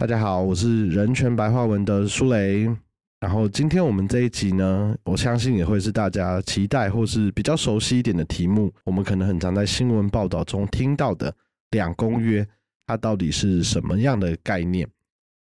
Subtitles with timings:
[0.00, 2.70] 大家好，我是人权白话文的舒雷。
[3.18, 8.72] 然后今天我们这一集呢，我相信也会是大家期待或是比较熟悉一点的题目。
[8.84, 11.34] 我们可能很常在新闻报道中听到的
[11.72, 12.46] 两公约，
[12.86, 14.86] 它到底是什么样的概念？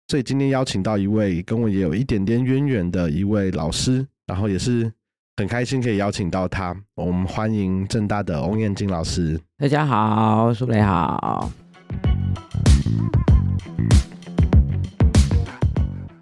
[0.09, 4.93] 所以今天邀请到一位跟我也有一点点渊源的一位老师，然后也是
[5.37, 6.79] 很开心可以邀请到他。
[6.93, 9.41] 我们欢迎正大的翁彦金老师。
[9.57, 11.49] 大家好，苏雷好。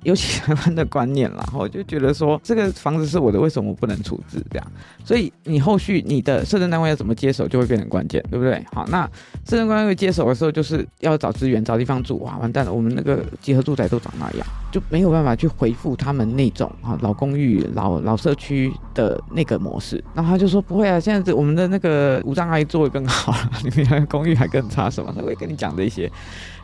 [0.03, 4.71] 尤其台湾的观念啦，我就觉得说这个房子是我的，为什么我不能处置这样？
[5.03, 8.63] 所以你后续你的社政单位要怎么接手，就会变成关键，对不对？
[8.73, 9.05] 好，那
[9.45, 20.03] 社政单位接手的时候，就是要找资源、找地方住啊，完蛋了，我们那个集合住宅都长那样，就没有办法去回复他们那种啊老公寓、老老社区的那个模式。
[20.13, 25.13] 然后他就说不会啊，现在我们的那个无障碍做的更好了， 你们公寓还更差什么？
[25.15, 26.11] 他会跟你讲这些。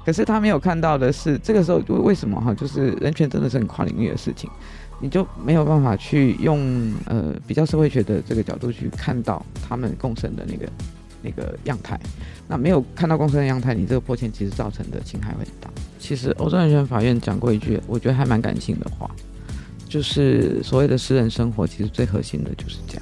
[0.09, 2.51] 可是他没有看到的是，这个时候为什么哈？
[2.55, 4.49] 就是人权真的是很跨领域的事情，
[4.99, 10.67] 你就没有办法去用呃比较社会学的这个角度去看到他们共生的那个
[11.21, 11.99] 那个样态。
[12.47, 15.69] 那没有看到共生的样态，你这个破欠其实造成的侵害会很大。
[15.99, 19.11] 其实欧洲人权法院讲过一句，我觉得还蛮感性的话，
[19.87, 22.97] 就是所谓的私人生活，其实最核心的就是这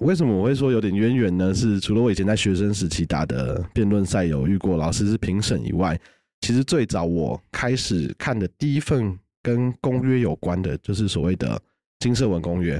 [0.00, 1.54] 为什么我会说有点渊源呢？
[1.54, 5.98] 是除了我以前在学生时期打的辩论赛有遇过老师是评审以外，
[6.40, 11.60] 其实最早我开始看的第一份跟公约有关的，就是所谓的
[12.00, 12.72] 金色文公约。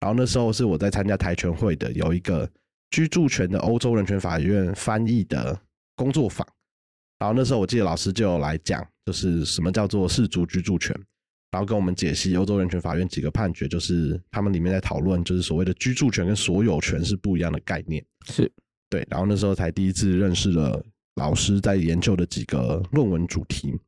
[0.00, 2.48] 然后那时候是我在参加台全会的，有一个
[2.90, 5.58] 居住权的欧洲人权法院翻译的
[5.96, 6.46] 工作坊。
[7.18, 10.94] 然后那时候我记得老师就有来讲，就是什么叫做氏族居住权。
[11.50, 18.04] 然后跟我们解析欧洲人权法院几个判决，就是他们里面在讨论，就是所谓的居住权跟所有权是不一样的概念。
[18.26, 18.50] 是
[18.90, 20.82] 对，然后那时候才第一次认识了
[21.16, 23.78] 老师在研究的几个论文主题。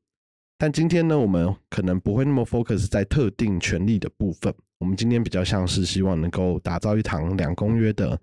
[0.58, 4.54] 但今天呢，我们可能不会那么 focus 在特定权利的部分。
[4.78, 8.18] 我们今天比较像是希望能够打造一堂两公约的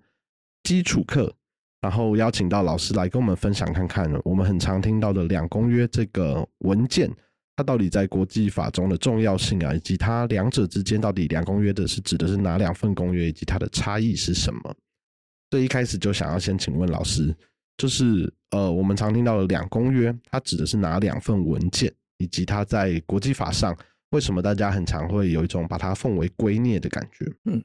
[0.62, 1.32] 基础课，
[1.80, 7.08] 然后邀请到老师来跟我们分享看看，我们很常听到的两公约这个文件。
[7.58, 14.72] 它到底在国际法中的重要性啊，以及它两者之间到底两公约的是指的是哪两份公约，以及它的差异是什么？
[15.50, 17.34] 所以一开始就想要先请问老师，
[17.76, 23.76] 就是呃，我们常听到的两公约，它指的是哪两份文件，以及它在国际法上
[24.10, 27.26] 为什么大家很常会有一种把它奉为圭臬的感觉？
[27.46, 27.60] 嗯，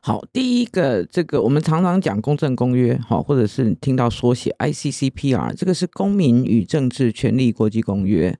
[0.00, 8.38] 好，第一个这个我们常常讲公正公约，好，或者是听到缩写 ICCPR，这个是公民与政治权利国际公约。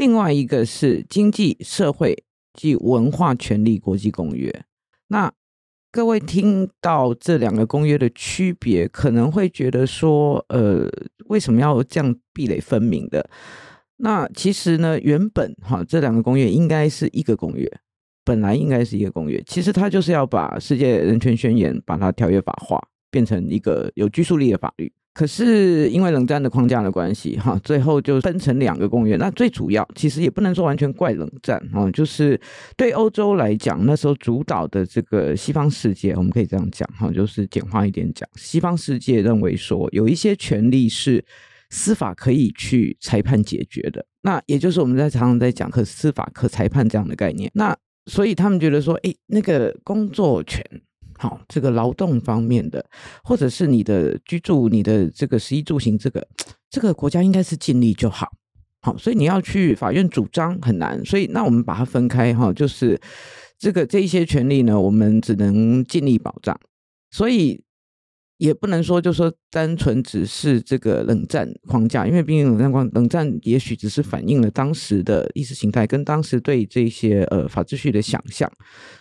[0.00, 2.24] 另外一个是经济社会
[2.54, 4.50] 及文化权利国际公约。
[5.08, 5.30] 那
[5.92, 10.88] 各位听到这两个公约的区别，可能会觉得说，呃，
[11.26, 13.28] 为什么要这样壁垒分明的？
[13.98, 17.70] 那其实呢，原本哈这两个公约应该是一个公约，
[18.24, 19.42] 本来应该是一个公约。
[19.46, 24.90] 其实它就是要把世界人权宣言把它条约法化，变成一个有拘束力的法律。
[25.12, 29.16] 可是因为冷战的框架的关系，哈，最后就分成两个公约。
[29.16, 32.40] 那最主要其实也不能说完全怪冷战，哈，就是
[32.76, 41.22] 对欧洲来讲，那时候主导的这个西方世界，我们可以这样讲，哈，就是简化一点讲，西方世界认为说有一些权利是
[41.70, 47.50] 司法可以去裁判解决的，那也就是我们在常常在讲可司法可裁判这样的概念。
[47.54, 47.76] 那
[48.06, 50.64] 所以他们觉得说，哎，那个工作权。
[51.20, 52.82] 好，这个劳动方面的，
[53.22, 56.26] 或者是你的居住、你的这个食衣住行，这个
[56.70, 58.26] 这个国家应该是尽力就好。
[58.80, 61.04] 好，所以你要去法院主张很难。
[61.04, 62.98] 所以那我们把它分开哈，就是
[63.58, 66.58] 这个这一些权利呢，我们只能尽力保障。
[67.10, 67.62] 所以
[68.40, 78.50] 也不能说就说单纯只是这个冷战框架，因为毕竟冷战框冷战也许只是反映了当时的意识形态跟当时对这些呃法秩序的想象，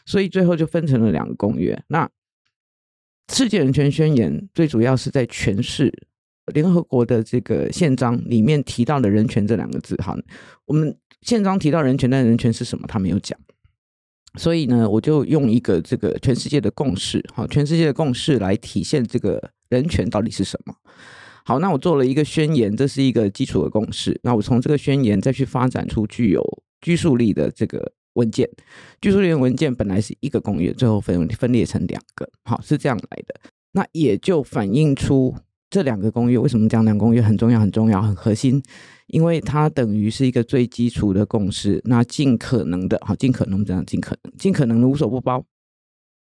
[0.06, 1.82] 所以最后就分成了两个公约。
[1.88, 2.10] 那
[3.32, 5.90] 世界人权宣言最主要是在诠释
[6.54, 9.96] 联合国的这个宪章里面提到的人权这两个字。
[9.98, 10.18] 哈，
[10.66, 12.86] 我们宪章提到人权，但人权是什么？
[12.90, 13.40] 他没有讲。
[14.36, 20.74] 所以呢，我就用一个这个全世界的共识，好，全世界的共识来体现这个人权到底是什么。
[21.46, 24.20] 好，那我做了一个宣言，这是一个基础的共识。
[24.24, 26.44] 那我从这个宣言再去发展出具有
[26.82, 27.92] 拘束力的这个。
[28.14, 28.50] 文件，
[29.00, 33.36] 居住权文件本来是一个公约，最后分分裂成两个，好是这样来的。
[33.72, 35.34] 那也就反映出
[35.70, 38.62] 这两个公约为什么讲两公约很重要、很重要、很核心，
[39.08, 41.80] 因为它等于是一个最基础的共识。
[41.86, 45.46] 那尽可能的，好，尽可能这样，尽可能，尽可能的无所不包，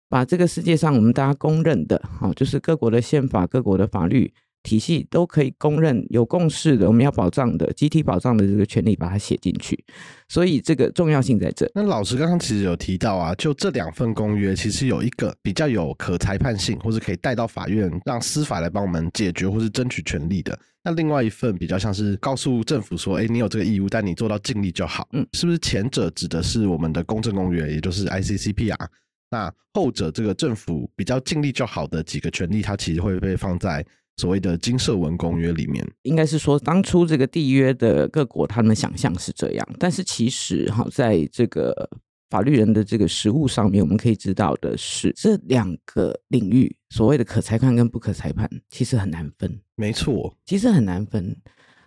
[0.07, 4.31] 把这个世界上我们大家公认的，好，就是各国的宪法、各国的法律
[4.61, 9.81] 体系都可以公认有共识的，我们要保障的集体保障的这个权利，把它写进去。
[10.27, 11.69] 所以这个重要性在这。
[11.73, 20.57] 那老师刚刚其实有提到啊，就这两份公约，其实有一个比较有可裁判性，或是可以带到法院让司法来帮我们解决或是争取权利的。
[20.83, 25.07] 那另外一份比较像是告诉政府说，哎，你有这个义务，但你做到尽力就好。
[25.13, 28.87] 嗯，是不是前者指的是我们的公正公约，也就是 ICCPR？
[29.31, 33.85] 那后者这个政府比较尽力就好的几个权利，它其实会被放在。
[34.19, 41.89] 所谓的金色文公约里面，应该是说当初这个缔约的各国，他们想象是这样，但是其实哈，在这个
[42.29, 49.57] 法律人的这个实务上面，我们可以知道的是，这两个领域所谓的可裁判跟不可裁判，其实很难分。
[49.75, 51.33] 没错，其实很难分。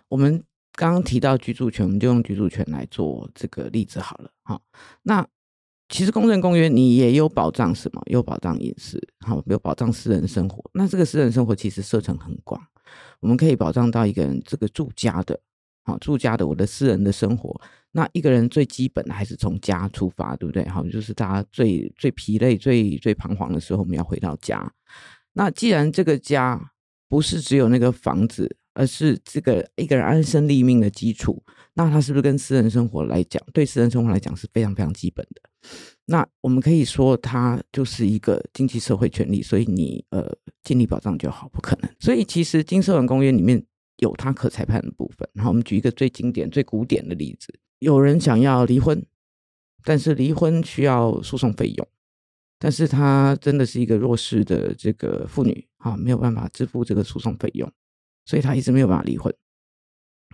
[0.09, 0.43] 我们
[0.73, 4.31] 刚刚提到居住权，我们就用居住权来做这个例子好了。
[4.41, 4.59] 哈，
[5.03, 5.23] 那。
[5.89, 8.01] 其实公证公约你也有保障什么？
[8.07, 10.63] 有保障隐私，好，有保障私人生活。
[10.73, 12.59] 那这个私人生活其实射程很广，
[13.19, 15.39] 我们可以保障到一个人这个住家的，
[15.83, 17.61] 好住家的我的私人的生活。
[17.91, 20.67] 那一个人最基本的还是从家出发，对不对？
[20.67, 24.73] 好，就是大家最最疲累、最最彷徨的时候，我们要回到家。
[25.33, 26.71] 那既然这个家
[27.07, 31.43] 不是只有那个房子，而是这个一个人安身立命的基础。
[31.75, 35.41] 那它是不是跟私人生活来讲，对私人生活来讲是非常非常基本的？
[36.05, 40.29] 那我们可以说，它就是一个经济社会权利，所以你呃
[40.63, 41.89] 尽力保障就好，不可能。
[41.99, 43.63] 所以其实《金社文公约》里面
[43.97, 45.27] 有它可裁判的部分。
[45.33, 49.05] 然后我们举一个最经典、最古典的例子：有人想要离婚，
[49.83, 51.87] 但是离婚需要诉讼费用，
[52.59, 57.71] 但是他真的是一个弱势的这个妇女啊，没有办法支付这个诉讼费用，
[58.25, 59.33] 所以他一直没有办法离婚。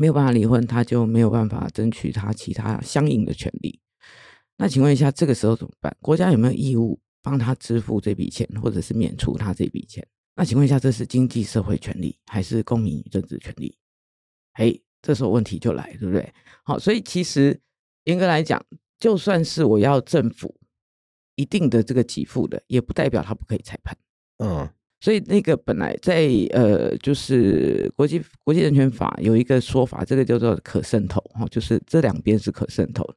[0.02, 3.82] 没有办法离婚，他就没有办法争取他其他相应的权利。
[4.60, 5.96] 那请问一下，这个时候怎么办？
[6.02, 10.06] 国家有没有义务帮他支付这笔钱，或者是免除他这笔钱？
[10.36, 13.74] 那请问一下，这是经济社会权利，还是公民与政治权利？
[14.56, 16.34] 哎，这时候问题就来，对不对？
[16.64, 17.58] 好，所以其实
[18.04, 18.62] 严格来讲，
[19.00, 20.54] 就算是我要政府
[21.36, 23.98] 一定的这个给付的，也不代表他不可以裁判。
[24.40, 24.70] 嗯。
[25.02, 33.10] 所以那个本来在呃，就是国际国际人权法有一个说法，这个叫做可渗透哈，就是这两边是可渗透。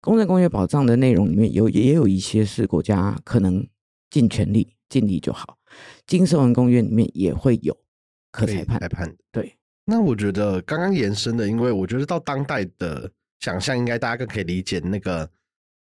[0.00, 3.66] 公正公约保障的内容里面有也有一些是国家可能
[4.10, 5.58] 尽全力尽力就好，
[6.06, 7.76] 金色文公约里面也会有
[8.32, 9.16] 可裁判裁判。
[9.30, 13.10] 对，那我觉得刚刚延伸的，因为我觉得到当代的
[13.40, 15.30] 想象，应该大家更可以理解那个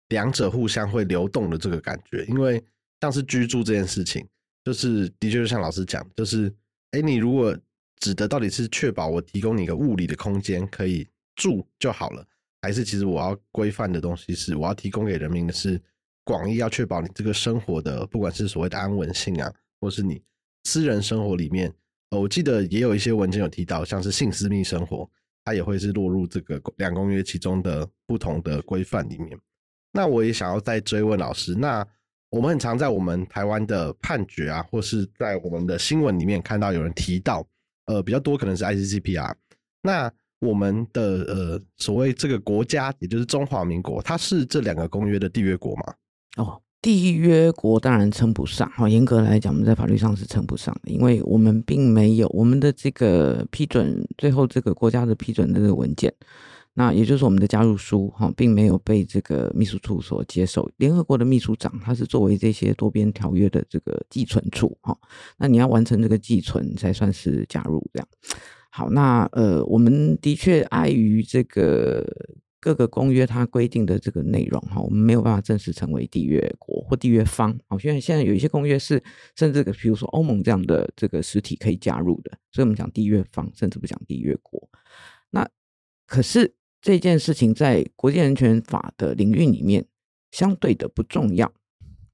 [0.09, 2.63] 两者互相会流动的这个感觉，因为
[3.01, 4.27] 像是居住这件事情。
[4.65, 6.53] 就是的确，就像老师讲，就是
[6.91, 7.57] 哎，你如果
[8.01, 12.27] 指的到底是确保我提供你一个物理的空间可以住就好了，
[12.63, 15.81] 还是其实我要规范的东西是我要提供给人民的是
[16.25, 20.23] 广义要确保你这个生活的，不管是所谓的安稳性啊，或是你
[20.65, 21.73] 私人生活里面，
[22.11, 25.09] 呃我记得也有一些文件有提到，像是性私密生活，
[25.45, 29.39] 它也会是落入这个两公约其中的不同的规范里面。
[29.93, 31.87] 那我也想要再追问老师，那。
[32.29, 37.47] 我们很常在我们台湾的判决啊，或是在我们的新闻里面看到有人提到，
[37.87, 39.33] 呃，比较多可能是 ICCPR。
[39.81, 45.95] 那我们的呃所谓这个国家，也就是中华民国，它是这两个公约的缔约国吗？
[46.37, 48.71] 哦，缔约国当然称不上。
[48.73, 56.13] 哈，严格来讲，我们在法律上是称不上的，因为我们并没有我们的这个批准，最后这个国家的批准的这个文件。
[56.79, 60.71] 那也就是我们的加入书哈，并没有被这个秘书处所接受。
[60.77, 64.95] 联合国的秘书长他是作为这些多边条约的这个寄存处哈，
[65.39, 68.07] 那你要完成这个寄存才算是加入这样。
[68.77, 72.07] 好，那呃，我们的确碍于这个
[72.61, 77.59] 各个公约它规定的这个内容哈，我们没有办法正式成为缔约国或缔约方。
[77.69, 79.03] 好，现在现在有一些公约是
[79.35, 84.69] 甚至比如说欧盟这样的这个实体可以加入的，所以我们讲缔约方，甚至不讲缔约国。
[85.31, 85.49] 那
[86.07, 86.55] 可是。
[86.83, 89.85] 这件事情在国际人权法的领域里面
[90.31, 91.53] 相对的不重要。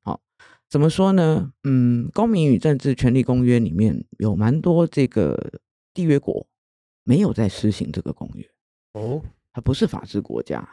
[0.00, 0.22] 好，
[0.70, 1.52] 怎么说呢？
[1.64, 5.60] 嗯，《公民与政治权利公约》里面有蛮多这个
[5.92, 6.46] 缔约国
[7.04, 8.48] 没有在施行这个公约。
[8.94, 10.66] 哦，它不是法治国家，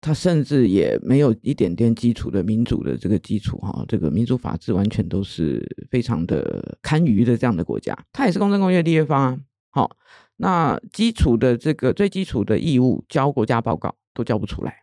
[0.00, 3.58] 它甚至也没有一点点基础的民主的这个基础。
[3.58, 7.96] 哈，这个民主法治完全都是非常的堪舆的这样的国家。
[8.12, 9.40] 它也是公正公约缔约方啊。
[9.70, 9.96] 好。
[10.38, 14.82] 那基础的这个最基础的义务，交国家报告都交不出来，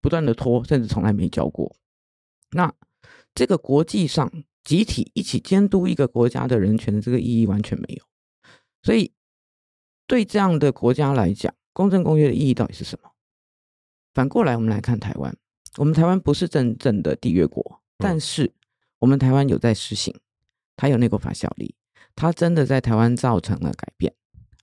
[0.00, 1.76] 不断的拖，甚至从来没交过。
[2.52, 2.72] 那
[3.34, 4.32] 这个国际上
[4.64, 8.04] 集体一起监督一个国家的人权的这个意义完全没有。
[8.82, 9.12] 所以
[10.06, 13.10] 对这样的国家来讲，公正公约的意义到底是什么？
[14.12, 15.36] 反过来，我们来看台湾，
[15.76, 18.52] 我们台湾不是真正的缔约国，但是
[19.00, 20.14] 我们台湾有在实行，
[20.76, 21.74] 它有内国法效力。
[22.16, 24.14] 它真的在台湾造成了改变，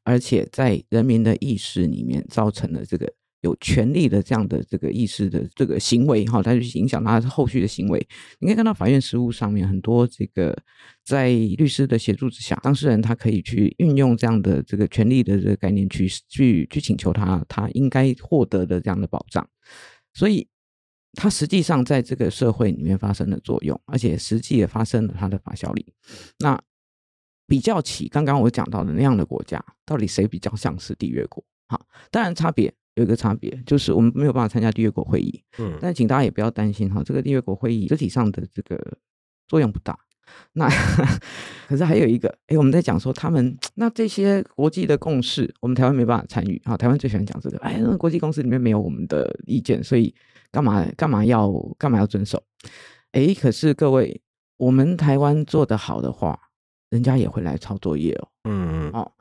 [0.03, 8.07] 而且在人民的意识里面造成了这个有权利的这样的这个意识的这个行为哈，它去影响他后续的行为。
[8.39, 10.57] 你可以看到法院实务上面很多这个
[11.03, 19.47] 在律师的协助之下，当事人他可以去运用这样的这个权利的这个概念去去去请求他他应该获得的这样的保障，
[20.13, 20.47] 所以。
[21.13, 25.85] 他实际上在这个社会里面发生了作用，而且实际也发生了它的法效力。
[26.39, 26.57] 那
[27.45, 31.43] 比较起刚刚我讲到的那样的国家，到底谁比较像是缔约国？
[31.67, 35.43] 好，当然差别有一个差别，就是我们没有办法参加缔约国会议。
[35.59, 38.97] 嗯，但请大家也不要担心哈，这个缔约国会议实体上的这个
[39.47, 39.97] 作用不大。
[40.53, 40.69] 那
[41.67, 46.61] 可是还有一个，哎，我们在讲说他们那这些国际的共识，我们台湾没办法参与。
[46.65, 50.13] 啊，台湾最喜欢讲这个，哎，那国际共识里面没有我们的意见，所以。
[50.53, 52.43] 干嘛干嘛要干嘛要遵守？
[53.13, 54.21] 哎，可是各位，
[54.57, 56.37] 我们台湾做得好的话，
[56.89, 58.27] 人家也会来抄作业哦。
[58.43, 58.91] 嗯嗯。
[58.91, 59.11] 哦，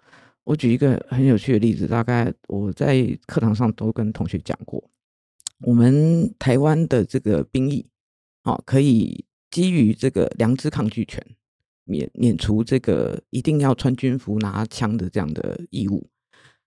[0.50, 4.82] 我举一个很有趣的例子，大概我在课堂上都跟同学讲过，
[5.60, 7.86] 我们台湾的这个兵役，
[8.42, 11.24] 哦，可以基于这个良知抗拒权，
[11.84, 16.10] 免免除这个一定要穿军服拿枪的这样的义务。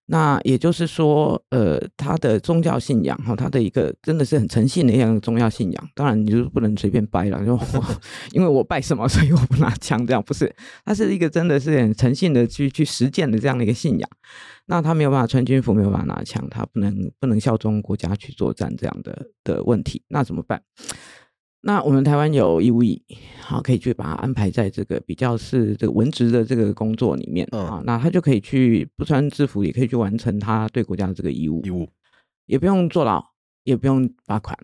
[0.06, 5.90] 那也就是说，呃，他的宗教信仰哈，他的一个真的是很诚信的一样宗教信仰。
[5.96, 7.58] 当然，你就不能随便掰了，就
[8.34, 10.54] 因为我拜什么，所以我不拿枪，这样不是？
[10.84, 14.10] 他是一个真的是很诚信的去去实践的这样的一个信仰。
[14.66, 20.62] 那他没有办法穿军服，没有办法拿枪，他不能不能效忠国家去作战这样的的问题，那怎么办？
[21.66, 23.02] 那我们台湾有义务役，
[23.40, 31.88] 好，可以去把它安排在这个比较是这个文职的这个工作里面啊，那他就可以去不穿制服，也可以去完成他对国家的这个义务，义务
[32.48, 33.24] 也不用坐牢，
[33.64, 34.58] 也不用罚款。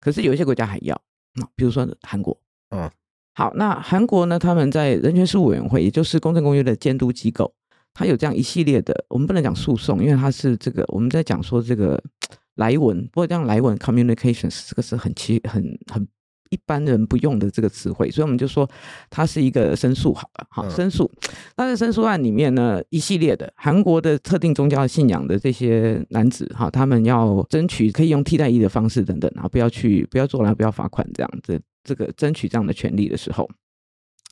[0.00, 0.94] 可是有一些国家还要，
[1.40, 2.38] 啊，比如说韩国，
[2.76, 2.90] 嗯，
[3.32, 7.50] 好，那韩国呢，他们在人权事务委员会，也就是公正公约的监督机构，
[7.94, 11.98] 它有这样一系列的，我们不能讲诉讼，因为它是这个我们在讲说这个
[12.56, 16.06] 来文，不过这样来文 communications 这个是很奇很很。
[16.50, 18.68] 一般人不用的这个词汇，所以我们就说
[19.10, 21.10] 它是一个申诉好了，好申诉。
[21.56, 33.48] 那在申诉案里面呢，一系列的韩国的特定宗教信仰的这些男子哈，他们要争取可以用替代役的方式等等，然后不要去不要坐牢，不要罚款这样子，这个争取这样的权利的时候，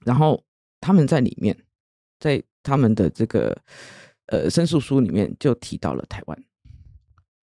[0.05, 0.43] 然后
[0.81, 1.57] 他们在里面，
[2.21, 3.57] 在他们的这个
[4.27, 6.45] 呃申诉书里面就提到了台湾，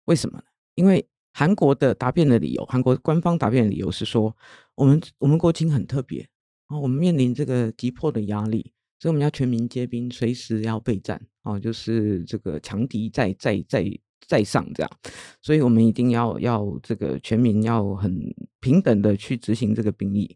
[0.05, 0.43] 为什么呢？
[0.75, 1.05] 因为
[1.38, 4.36] 韩国的答辩的理由，韩国官方答辩的理由是说，
[4.74, 6.27] 我们我们国情很特别
[6.65, 13.86] 啊，我们面临这个急迫的压力，所以我们要全民皆兵，随时要备战啊，就是这个强敌在在在
[14.27, 14.91] 在上这样，
[15.39, 20.36] 所以我们一定要要这个全民要很平等的去执行这个兵役。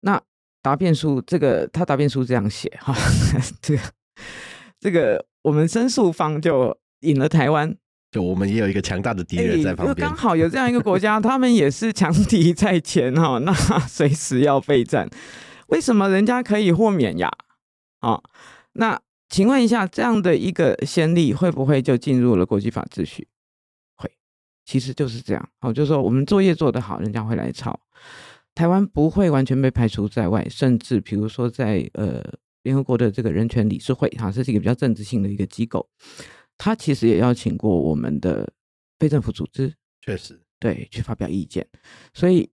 [0.00, 0.18] 那
[0.62, 2.94] 答辩书这个他答辩书这样写哈，
[3.60, 3.82] 这个
[4.80, 7.76] 这个我们申诉方就引了台湾。
[8.14, 13.52] 就我们也有一个强大的敌人在旁边，刚好有这样一个国家，他们也是强敌在前哈， 那
[13.88, 15.10] 随时要备战。
[15.66, 17.28] 为什么人家可以豁免呀？
[17.98, 18.22] 啊，
[18.74, 23.26] 那请问一下，这样的一个先例会不会就进入了国际法秩序？
[23.96, 24.08] 会，
[24.64, 25.48] 其实就是这样。
[25.58, 27.80] 好，就是说我们作业做得好，人家会来抄。
[28.54, 32.22] 台湾不会完全被排除在外，甚至比如说在呃
[32.62, 35.88] 联合国的这个人权理事会，哈，这是一个比较政治性的一个机构。
[36.56, 38.52] 他其实也邀请过我们的
[38.98, 41.66] 非政府组织，确实对去发表意见。
[42.12, 42.48] 所以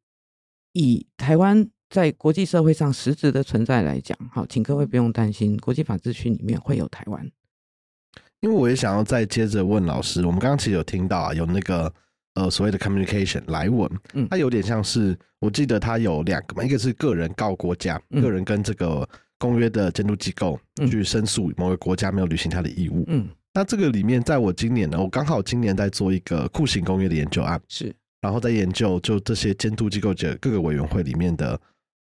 [0.74, 7.30] 以台湾在国际社会上实质的存在来讲，好，请各位不用担心，国际法秩序里面会有台湾。
[8.40, 11.94] 因为我也想要再接着问老师，我们刚刚其实有听到啊，有那个
[12.34, 23.30] 呃所谓的 communication 来文，嗯，它有点像是我记得它有两个嘛，一个是个人告国家，个人跟这个公约的监督机构去申诉某个国家没有履行他的义务，嗯。
[23.54, 31.60] 那这个里面，在我今年呢，我刚好今年在做一个酷刑公约的研究案，是，然后在研究就这些监督机构的各个委员会里面的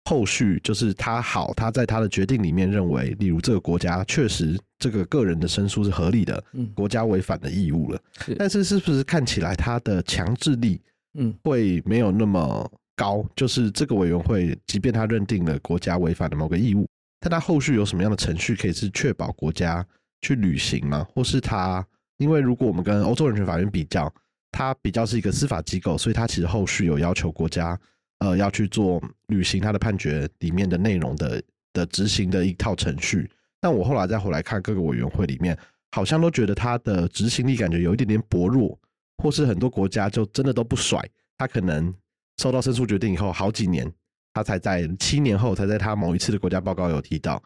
[0.07, 10.81] 后续，就是他好，他在他的决定里面认为，例如这个国家确实这个个人的申诉是合理的，嗯，国家违反的义务了，是，但是是不是看起来他的强制力，
[11.17, 13.25] 嗯，会没有那么高？
[13.37, 16.89] 就是这个委员会，即便他认定了国家违反了某个义务，
[17.21, 19.87] 但他后续有什么样的程序可以是确保国家？
[20.23, 21.07] 去履行吗？
[21.15, 21.87] 或是他？
[22.19, 24.13] 因为如果我们跟欧洲人权法院比较，
[24.51, 27.79] 它比较是一个司法机构，所以它其实后续有要求国家，
[28.21, 31.43] 呃，要去做履行他的判决里面的内容的
[31.75, 33.31] 的执行的一套程序。
[33.61, 35.57] 但我后来再回来看各个委员会里面，
[35.91, 38.79] 好像都觉得它的执行力感觉有一点点薄弱，
[39.23, 40.99] 或是很多国家就真的都不甩，
[41.37, 41.93] 他可能
[42.39, 43.93] 收到申诉决定以后好几年，
[44.33, 47.43] 他才在七年后才在他某一次的国家报告有提到。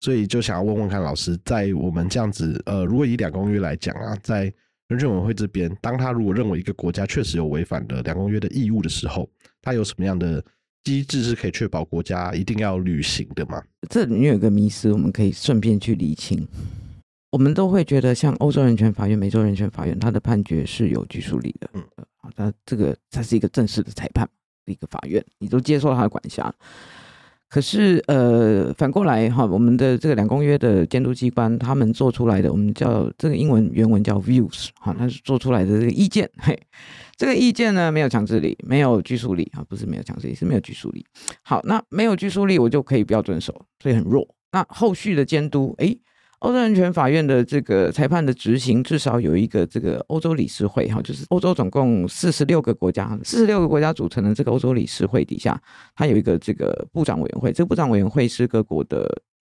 [0.00, 4.52] 所以就想要问问看老师，在我们这样子，呃，如果以两公约来讲啊，在
[4.88, 9.28] 人权委员会这边，当他如果认为一个国家确实有违反了两公约的义务的时候，
[9.62, 10.42] 他有什么样的
[10.82, 13.62] 机制是可以确保国家一定要履行的吗？
[13.88, 16.48] 这里面有一个迷思，我们可以顺便去理清。
[17.30, 21.70] 我们都会觉得，像欧洲人权法院、美洲人权法院，它的判决是有拘束力的。
[21.74, 21.84] 嗯，
[22.16, 24.28] 好，那这个它是一个正式的裁判，
[24.64, 26.52] 一个法院，你都接受它的管辖。
[27.50, 36.56] 可是，呃，反过来哈，我们的这个两公约的监督机关，他们做出来的，我们叫这个英文原文叫 views，哈，它是做出来的这个意见，嘿，
[37.16, 41.04] 这个意见呢没有强制力，没有拘束力啊，不是没有强制力，是没有拘束力。
[41.42, 43.52] 好，那没有拘束力，我就可以不要遵守，
[43.82, 44.26] 所以很弱。
[44.52, 45.96] 那后续的监督，哎。
[46.40, 55.60] 欧洲人权法院的这个裁判的执行，至少有一个这个欧洲理事会哈，就是欧洲总共四十六个国家，四十六个国家组成的这个欧洲理事会底下，
[55.94, 57.52] 它有一个这个部长委员会。
[57.52, 59.06] 这个部长委员会是各国的，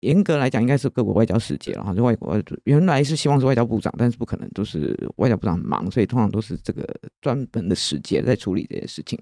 [0.01, 1.95] 严格来讲应该是各国外交使节了哈。
[1.95, 6.85] 就外国原来是希望是外交部长，但是不可能，都是外交部长很忙，所以通常都是这个
[7.21, 9.17] 专门的使节在处理这些事情。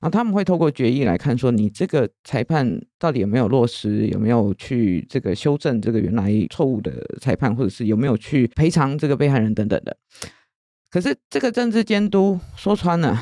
[0.00, 9.96] 那他们会透过决议来看，说你这个裁判到底有没有落实，有没有去这个修正这个原来错误的裁判，或者是有没有去赔偿这个被害人等等的。
[10.88, 13.20] 可是这个政治监督说穿了，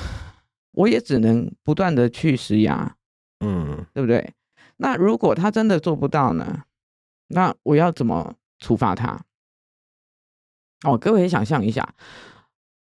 [0.72, 2.94] 我也只能不断的去施压，
[3.40, 4.34] 嗯，对不对？
[4.76, 6.64] 那如果他真的做不到呢？
[7.28, 9.18] 那我要怎么处罚他？
[10.84, 11.94] 哦，各位想象一下。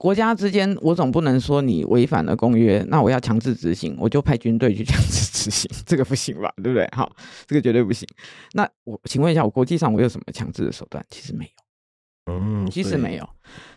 [0.00, 6.50] 国家之间，我总不能说你违反了公约，那我要强制执行，我就派军队去强制执行， 这个不行吧？
[6.56, 6.88] 对不对？
[6.96, 7.14] 好，
[7.46, 8.08] 这个绝对不行。
[8.54, 11.04] 那我请问一下，我国际上我有什么强制的手段？
[11.10, 13.28] 其实没有，嗯，其实没有。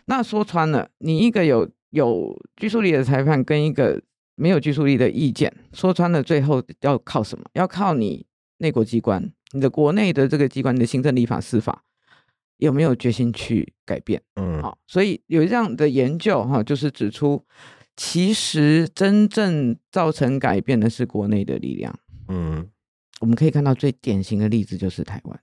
[0.06, 4.00] 那说穿了，你一个有有拘束力的裁判跟一个
[4.34, 7.44] 没有拘束力的意见，说穿了，最后要靠什么？
[7.52, 8.24] 要靠你
[8.56, 11.84] 内国机关，你的国内的这个机关，你的行政、立法、司法。
[12.58, 14.22] 有没有决心去改变？
[14.36, 17.44] 嗯，好，所以有这样的研究哈，就是指出，
[17.96, 21.98] 其实真正造成改变的是国内的力量。
[22.28, 22.68] 嗯，
[23.20, 25.40] 我们可以看到最典型的例子就是台湾，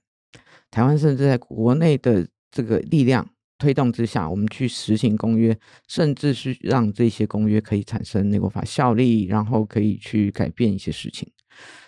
[0.70, 5.56] 台湾甚至在国内的这个力量推动之下，我们去实行公约，
[5.86, 11.30] 甚至是让这些公约可以产生内国法效力，然后可以去改变一些事情。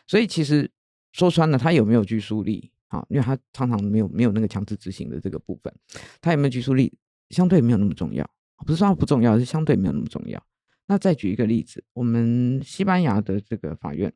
[0.06, 0.70] 所以其实
[1.12, 2.70] 说穿了，它有没有拘束力？
[2.94, 5.74] 啊，因为他常常没有没有那个强制执行的这个部分，
[6.20, 6.96] 他有没有拘束力，
[7.30, 8.28] 相对没有那么重要。
[8.64, 10.40] 不是说不重要，是相对没有那么重要。
[10.86, 14.12] 那再举一个例子，我们西班牙的这个法院，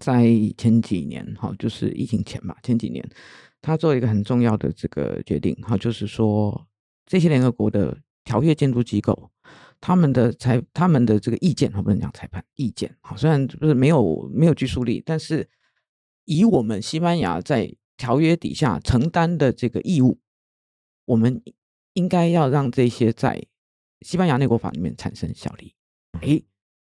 [0.00, 0.24] 在
[0.56, 3.06] 前几年，哈，就是疫情前吧，前几年，
[3.60, 6.66] 他做了一个很重要的这个决定，哈，就是说
[7.06, 9.30] 这些联合国的条约监督机构，
[9.80, 15.48] 他们的裁他们的这个意见，哈，不能讲裁判意见，好，虽然不是没有没有拘束力，但是。
[16.24, 20.18] 以我们西班牙在条约底下承担的这个义务，
[21.04, 21.42] 我们
[21.92, 23.44] 应该要让这些在
[24.00, 25.74] 西班牙内国法里面产生效力。
[26.20, 26.44] 诶，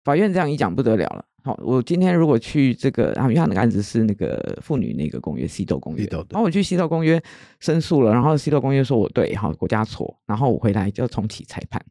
[0.04, 1.26] 法院这样一讲不得了了。
[1.44, 7.22] 好，我今天如果去这个，因为他那个案子是那个妇女那个公约西斗公约，然后我去西斗公约
[7.60, 11.82] 申诉了，然后西斗公约说我对，好国家错，然后我回来就重启裁判，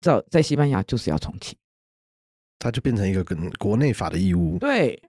[0.00, 1.56] 这在西班牙就是要重启，
[2.58, 4.56] 它就变成一个跟国内法的义务。
[4.58, 5.02] 对。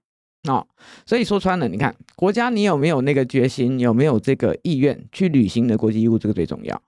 [0.50, 0.66] 哦，
[1.06, 6.82] 所以说穿了，你看国家你有没有那个决心，有没有这个意愿去履行的国际义务，这个最重要。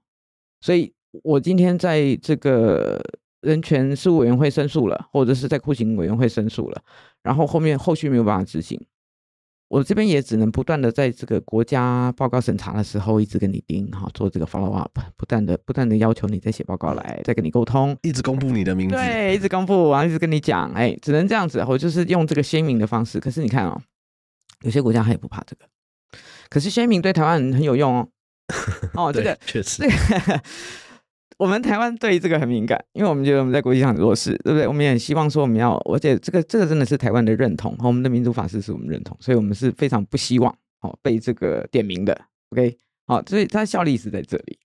[0.59, 0.91] 所以
[1.23, 2.99] 我今天在这个
[3.41, 6.81] 人权事务委员会申诉了，或者是在酷刑委员会申诉了，
[7.21, 8.79] 然后后面后续没有办法执行。
[9.73, 23.19] 我这边也只能不断的在这个国家报告审查的时候，一直跟你盯哈，做这个 follow up，不断的不断的要求你再写报告来，再跟你沟通，一直公布你的名字，对，一直公布，然后一直跟你讲，哎，只能这样子，我就是用这个鲜明的方式。
[23.19, 23.81] 可是你看哦，
[24.61, 25.65] 有些国家他也不怕这个，
[26.49, 28.07] 可是鲜明对台湾人很有用哦，
[29.09, 29.83] 哦，这个确实。
[31.43, 34.65] 我们台湾对这个很敏感，因为我们觉得我们在国际上很弱势，对不对？
[34.65, 42.17] 我们也很希望说我们要，而且这个这个真的是台湾的认同，和我们的民主法师是我们认同，所以我们是非常不希望哦被这个点名的。
[42.51, 42.77] OK，
[43.07, 44.57] 好，所以它效力是在这里。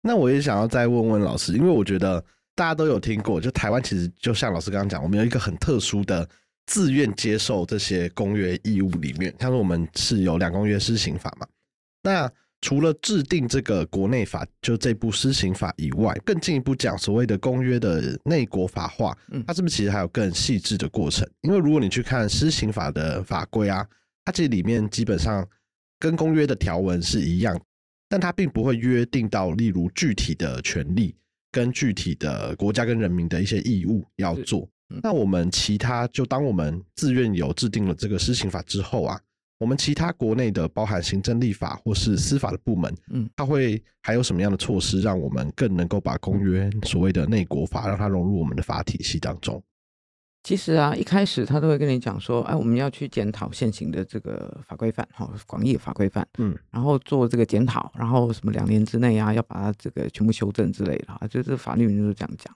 [0.00, 6.26] 那我也想要再问问老师，因为我觉得大家都有听过，就台湾其实就像老师刚刚讲，我们有一个很特殊的
[6.64, 11.46] 自愿接受这些公约义务里面，像是我们是有两公约施行法嘛，
[12.02, 12.32] 那。
[12.62, 19.16] 除了制定这个国内法，就这部施行法以外，更进一步讲所谓的公约的内国法化，
[19.46, 21.28] 它是不是其实还有更细致的过程？
[21.42, 23.86] 因为如果你去看施行法的法规啊，
[24.24, 25.46] 它其实里面基本上
[25.98, 27.60] 跟公约的条文是一样，
[28.08, 31.14] 但它并不会约定到例如具体的权利
[31.52, 34.68] 跟具体的国家跟人民的一些义务要做。
[35.02, 39.20] 那我们其他就当我们自愿有制定了这个施行法之后啊。
[39.58, 49.62] 我们其他国内的包含行政、立法或是司法的部门，嗯，它会还有什么样的措施，让我们更能够把公约所谓的内国法，让它融入我们的法体系当中？
[50.42, 62.54] 其实啊，一开始他都会跟你讲说，哎，我们要去检讨现行的这个法规范，哈，广义法规范，嗯，然后做这个检讨，然后什么两年之内啊，要把它这个全部修正之类的啊，就是法律里面都这样讲。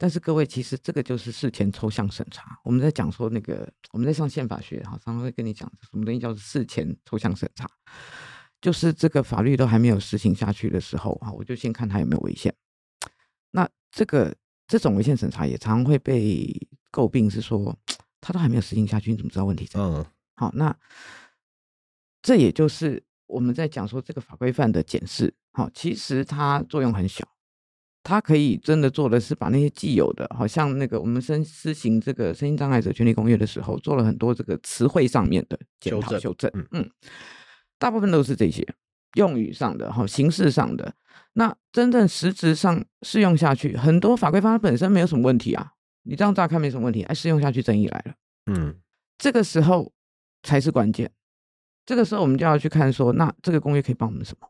[0.00, 2.58] 但是各位，其实这个就是事前抽象审查。
[2.64, 7.70] 我们在讲说那个，我们在上宪法学，哈，常常会跟你讲什么东西叫做事前抽象审查，
[8.62, 12.54] 就是这个法律都还没有实行下去的时候啊，我就先看它有没有违宪。
[13.50, 14.34] 那这个
[14.66, 16.48] 这种违宪审查也常常会被
[16.90, 17.76] 诟病，是说
[18.22, 19.78] 它都还没有实行下去，你怎么知道问题在？
[19.78, 20.74] 嗯，好，那
[22.22, 27.28] 这也就是我们在讲说这个法规范的检视，好，其实它作用很小，
[28.02, 36.90] 它可以真的做的是把那些既有的，好像那个我们申施行这个身心障碍者权利公约的时候，做了很多这个词汇上面的检讨修正修正，嗯嗯，
[37.78, 38.66] 大部分都是这些
[39.14, 40.94] 用语上的，哈，形式上的，
[41.34, 45.72] 那真正实质上适用下去，很多法规范它本身没有什么问题啊，
[46.04, 48.14] 你这样乍看没什么问题，哎，适用下去争议来了。
[48.46, 48.76] 嗯，
[49.18, 49.92] 这个时候
[50.42, 51.10] 才是关键。
[51.84, 54.48] 这个时候我们就要去看说，那这个公约可以帮我们什么？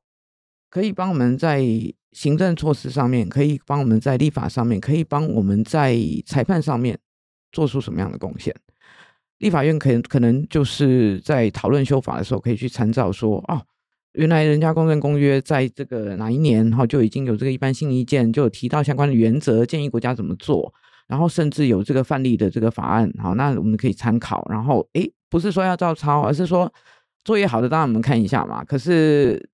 [0.71, 1.63] 可以帮我们在
[2.13, 6.99] 行政措施上面，可以帮我们在立法上面，可以帮我们在裁判上面
[7.53, 8.55] 做出什么样的贡献？
[9.39, 13.61] 立法院可能可能就是在讨论修法的时候，可以去参照说，哦，
[14.13, 20.73] 原来人家公正公约在这个哪一年哈就已经有这个一般性意见，就提到相关的原则，建议国家怎么做。
[21.09, 24.47] 然后甚至有这个范例的这个法案，好，那我们可以参考。
[24.49, 26.73] 然后，诶，不是说要照抄，而是说
[27.25, 28.63] 作业好的，当然我们看一下嘛。
[28.63, 29.51] 可是，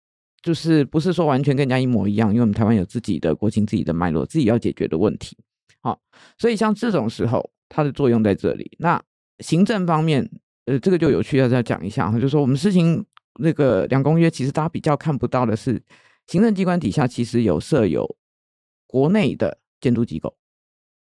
[0.47, 5.37] 就是不是说完全跟人家一模一样，因为我们台湾有自己的国情、自己的脉络、自己要解决的问题。
[5.81, 6.01] 好，
[6.39, 8.71] 所以像这种时候，它的作用在这里。
[8.79, 9.03] 那
[9.41, 10.31] 行政方面，
[10.67, 13.05] 呃，这个就有趣，要再讲一下哈，就是说我们实行
[13.41, 15.83] 那个两公约，其实大家比较看不到的是，
[16.29, 18.17] 行政机关底下其实有设有
[18.87, 20.33] 国内的监督机构。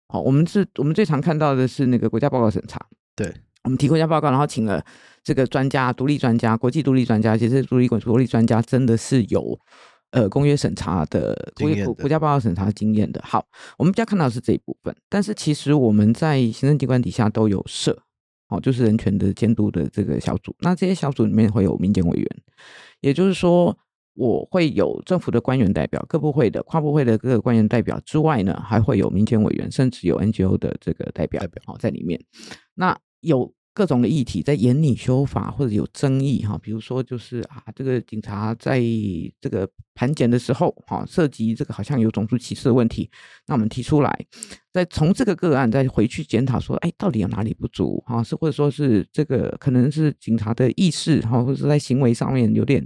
[0.08, 2.80] 好，我们是我们最常看到的是那个国家报告审查。
[3.18, 3.34] 对，
[3.66, 4.82] 我们提国家报告，然后请了
[5.26, 9.60] 这个专家、独立专家、国际独立专家，其实独立国独立专家真的是有
[10.12, 13.22] 呃公约审查的国经验的国家报告审查经验的。
[13.26, 13.46] 好，
[13.78, 17.98] 我们比较看到的是这一部分，但是其实我们在行政机关底下都有设，
[18.50, 20.56] 哦，就是人权的监督的这个小组。
[20.60, 22.30] 那这些小组里面会有民间委员，
[23.02, 23.78] 也就是说。
[24.18, 32.18] 我会有政府的官员代表、各部会的、跨部会的各个官员代表之外呢，还会有民间委员，甚至有 NGO 的这个代表代表好在里面。
[32.76, 38.82] 那有各种的议题在严拟修法或者有争议哈，比如说就是啊，这个警察在
[39.40, 43.08] 这个盘检的时候哈，涉及这个好像有种族歧视的问题，
[43.46, 44.26] 那我们提出来，
[44.72, 48.24] 再从这个个案再回去检讨说，哎，到底有哪里不足哈？
[48.24, 52.84] 是或者说是这个可能是警察的意识哈，或者是在行为上面有点。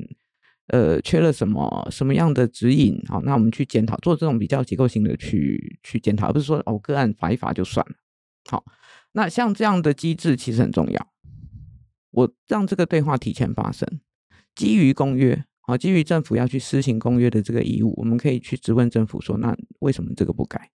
[0.71, 2.95] 呃，缺了什么什么样的指引？
[3.07, 7.95] 好，那我们去检讨，做这种比较结构性的去去检讨，而不是说哦个案罚一罚就算了。
[8.51, 8.63] 好，
[9.13, 11.07] 那像这样的机制其实很重要。
[12.11, 13.87] 我让这个对话提前发生，
[14.55, 20.69] 基于公约，好，基于政府要去施行公约的这个义务，我们可以去质问政府说，那为什么这个不改？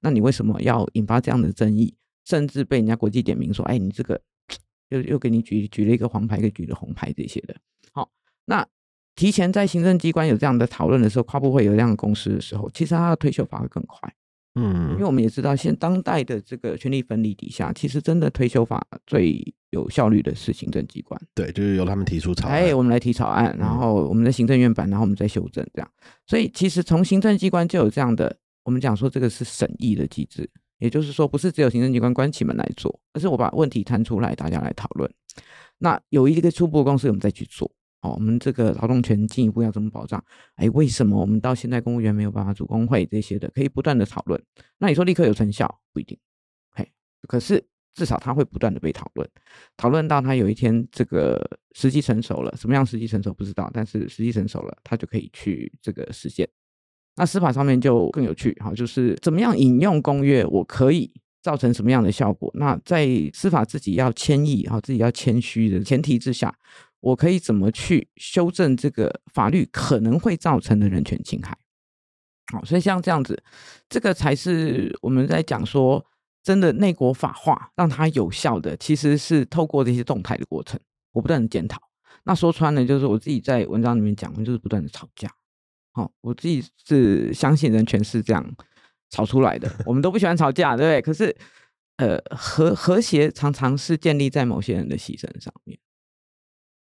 [0.00, 1.94] 那你为什么要引发这样的争议？
[2.24, 4.20] 甚至被人家国际点名说，哎，你这个
[4.88, 7.56] 又又给你举举了一个黄牌，给举了红牌这些的。
[7.92, 8.10] 好，
[8.44, 8.66] 那。
[9.16, 14.10] 提前在行政机关有这样的讨论的时候，跨部会有这样的公司的时候，其实他的退休法会更快。
[14.54, 21.20] 嗯，因为我们也知道，现当代的这个权力分立底下，其实真的退休法最有效率的是行政机关。
[21.34, 22.56] 对，就是由他们提出草案。
[22.58, 25.90] 哎，我们来提草案，然后我们的行政院版，然后我们再修正，这样。
[26.26, 35.08] 所以其实从行政机关就有这样的，我们讲说这个是审议的机制，也就是说，不是只有行政机关关起门来做，而是我把问题摊出来，大家来讨论。
[35.78, 37.70] 那有一个初步的公司，我们再去做。
[38.02, 40.22] 哦，我们这个劳动权进一步要怎么保障？
[40.54, 44.42] 哎，为什么我们到现在公务员没有办法组工会这些的，可以不断的讨论。
[44.78, 46.18] 那你说立刻有成效不一定，
[46.70, 46.90] 嘿，
[47.28, 47.62] 可是
[47.94, 49.28] 至少它会不断的被讨论，
[49.76, 56.48] 讨论到它有一天这个时机成熟了，什么样时机成熟不知道，但是时机成熟了，它就可以去这个实现。
[57.16, 62.50] 那司法上面就更有趣，哈，就是怎么样引用公约，我可以造成什么样的效果？
[62.54, 66.56] 那在司法自己要谦抑，哈，自己要谦虚的前提之下。
[67.00, 71.56] 我可以怎么去修正这个法律可能会造成的人权侵害？
[72.52, 73.42] 好，所以像这样子，
[73.88, 76.04] 这个才是我们在讲说，
[76.42, 80.78] 真的内国法化让它有效的，其实是透过这些动态的过程，
[81.12, 81.80] 我不断的检讨。
[82.24, 85.30] 那说穿了，就是我自己在文章里面讲，就是不断的吵架。
[85.92, 88.54] 好，我自己是相信人权是这样
[89.10, 89.70] 吵出来的。
[89.86, 91.02] 我们都不喜欢吵架，对不对？
[91.02, 91.34] 可是，
[91.96, 95.78] 呃，和和谐常常是建立在某些人的牺牲上面。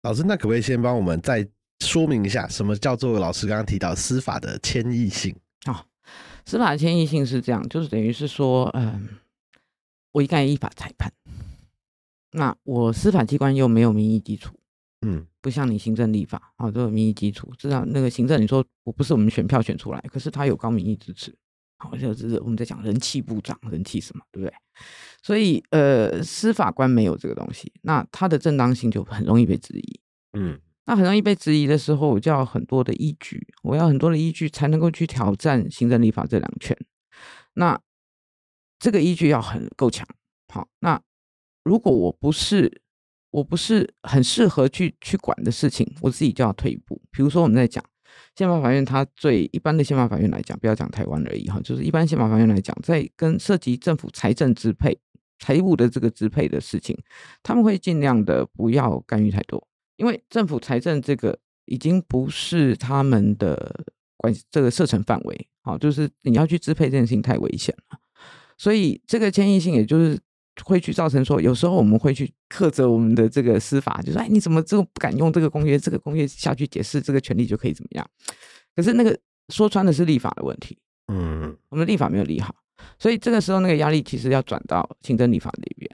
[0.03, 1.47] 老师，那可不可以先帮我们再
[1.81, 5.35] 说明一下，什么叫做老师刚刚提到司法的迁移性？
[5.67, 5.85] 哦，
[6.45, 9.09] 司法的迁移性是这样，就是等于是说，嗯，
[10.11, 11.13] 我一概依法裁判，
[12.33, 14.55] 那我司法机关又没有民意基础，
[15.03, 17.53] 嗯不像你行政立法啊、都有民意基础。
[17.57, 21.33] 至少那个行政，你说我不是我们选票选出来，可是他有高民意支持，
[21.79, 24.57] 好，就是我们在讲人气部长，人气什么，对不对？
[25.23, 30.01] 所以呃，司法官没有这个东西，那他的正当性就很容易被质疑。
[30.35, 36.77] 嗯那很容易被质疑的时候，我就要很多的依据，我要很多的依据才能够去挑战行政立法这两权。
[37.55, 37.81] 那
[38.81, 40.05] 这个依据要很够强。
[40.53, 41.01] 好，那
[41.63, 42.83] 如果我不是
[43.31, 47.01] 我不是很适合去去管的事情，我自己就要退一步。
[47.13, 47.83] 比如说我们在讲
[48.35, 54.99] 宪法法院，它最一般的宪法法院来讲，不要讲台湾而已哈，就是一般宪法法院来讲，在跟涉及政府财政支配、
[55.43, 56.97] 财务的这个支配的事情，
[57.43, 59.67] 他们会尽量的不要干预太多。
[59.97, 63.85] 因为政府财政这个已经不是他们的
[64.17, 67.99] 关这个射程范围，好，就是你要去支配这件事情太危险了，
[68.57, 70.19] 所以这个迁移性也就是
[70.65, 78.09] 会去造成说，有时候我们会去苛责我们的这个司法，就说哎，你怎么这个不敢用这个公约，这个公约下去解释这个权利就可以怎么样？
[78.75, 79.19] 可是那个
[79.51, 80.79] 说穿的是立法的问题，
[81.09, 82.55] 嗯我们的立法没有立好，
[82.99, 85.91] 所以这个时候那个压力其实要转到行政立法这边。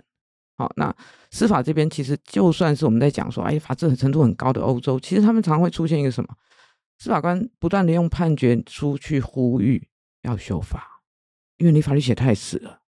[0.57, 0.95] 好，那
[1.31, 6.29] 司法这边其实就算是我们在讲说，哎，法治程度很高的欧洲，其实他们常会出现一个什么？
[6.99, 9.87] 司法官不断的用判决书去呼吁
[10.23, 11.03] 要修法，
[11.59, 12.81] 因为你法律写太死了。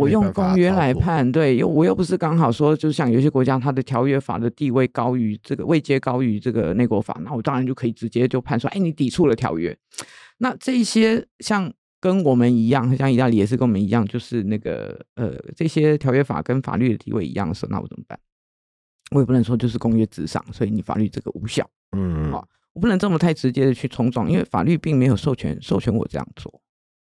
[0.00, 9.76] 我用公约来判，对，又我又不是刚好说，就像有些国家它的条约法的地位高于这个位阶高于这个内国法，那我当然就可以直接就判说，哎，你抵触了条约。
[10.38, 11.70] 那这一些像
[12.04, 18.18] 跟我们一样，像意大利也是跟我们一样，就是那个呃这些条约法跟法律的地位一样的时候，那我怎么办？
[19.10, 21.66] 我也不能说就是公约之上，所以你法律这个无效。
[21.96, 26.52] 嗯好我不能这么太直接的去冲撞，因为法律并没有授权授权我这样做。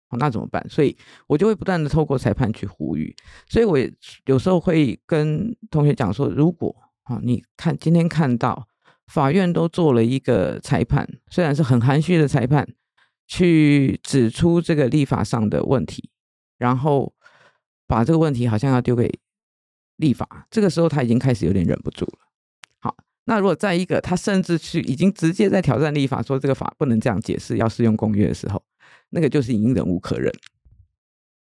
[0.07, 0.63] 好，那怎么办？
[0.69, 3.15] 所以我就会不断的透过裁判去呼吁。
[3.47, 3.91] 所以我也
[4.27, 8.67] 有时候会跟同学讲说，如果啊，你看今天看到
[9.07, 12.67] 法院都做了一个裁判，虽然是很含蓄的裁判，
[13.33, 16.09] 去指出这个立法上的问题，
[16.57, 17.13] 然后
[17.87, 19.09] 把这个问题好像要丢给
[19.95, 22.19] 立法，这个时候他已经开始有点忍不住了。
[22.79, 28.61] 好，那如果再一个他甚至去已经直接在挑战立法，说这个法不能这样解释，要适用公约的时候，
[29.11, 30.29] 那个就是已经忍无可忍。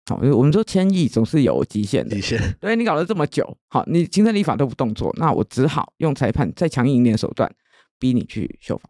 [0.05, 7.53] 好，因为我们说迁移总是有极限的极限，对你搞了这么久，好，你行政立法都不动作，那我只好用裁判再强硬一点手段，
[7.99, 8.89] 逼你去修法。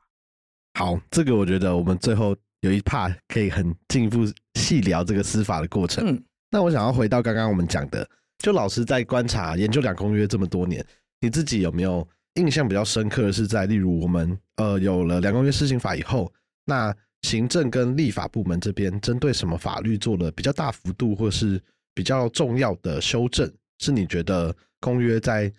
[0.75, 6.08] 好，这个我觉得我们最后有一 part 可以很进一步细聊这个司法的过程。
[6.08, 10.84] 嗯，那我想要回到刚刚我们讲的，就老师在观察研究两公约这么多年，
[11.19, 16.32] 你自己有没有印象比较深刻的是在，例如我们呃有了两公约施行法以后，
[16.63, 21.62] 那行政跟立法部门这边针对什么法律做了比较大幅度或是
[21.93, 25.52] 比较重要的修正，是你觉得公约在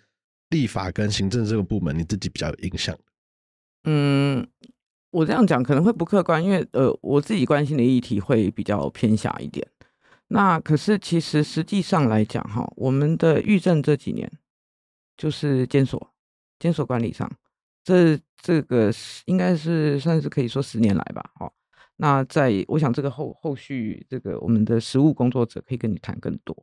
[0.49, 3.01] 立法跟行政这个部门你自己比较有印象的？
[3.85, 4.47] 嗯，
[5.15, 9.65] 我这样讲可能会不客观，因为呃，我自己关心的议题会比较偏狭一点。
[10.27, 14.29] 那可是其实实际上来讲，哈，我们的预政这几年
[15.15, 16.13] 就是监所、
[16.59, 17.31] 监所管理上，
[17.81, 21.49] 这这个是应该是算是可以说十年来吧，哦。
[21.97, 26.53] 那在我想这个后后续这个我们的实务工作者可以跟你谈更多。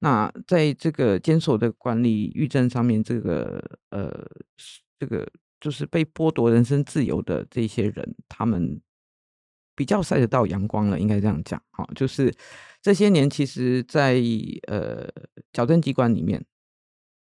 [0.00, 4.12] 那在这个监所的管理预政上面，这个呃
[4.98, 5.26] 这个
[5.64, 8.78] 就是被剥夺人身自由的这些人，他们
[9.74, 11.58] 比较晒得到阳光了，应该这样讲。
[11.78, 12.30] 哦，就是
[12.82, 14.20] 这些年，其实在
[14.66, 15.08] 呃
[15.54, 16.44] 矫正机关里面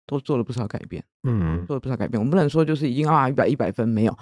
[0.05, 2.19] 都做了不少改变，嗯做了不少改变。
[2.19, 4.17] 我们不能说就是已经啊一百一百分没有，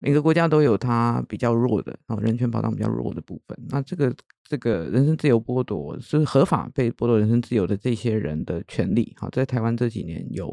[0.00, 3.56] 每个国家都有它比较弱的啊人权保障比较弱的部分。
[3.68, 10.50] 那这个这个人身自由剥夺是合法被剥夺人身自由的这些人的权利，好，在台湾这几年有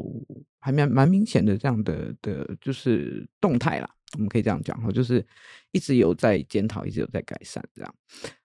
[0.60, 5.24] 还蛮蛮明显的这样的的，就是动态啦，我们可以这样讲哈，就是
[5.72, 7.94] 一直有在检讨，一直有在改善这样。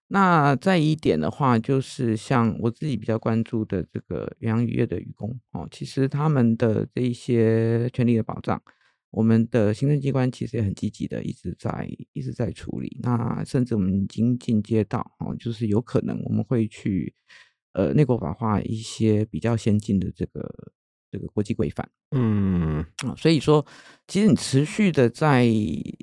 [0.07, 8.61] 那再一点的话，就是像我自己比较关注的这个远洋渔业的渔工哦，其实他们的这一些权利的保障，
[9.13, 12.97] 我们的行政机关其实也很积极的一直在一直在处理。
[13.03, 17.13] 那甚至我们已经进阶到哦，就是有可能我们会去
[17.73, 20.73] 呃内国法化一些比较先进的这个
[21.11, 21.87] 这个国际规范。
[22.09, 23.63] 嗯啊，所以说，
[24.07, 25.45] 其实你持续的在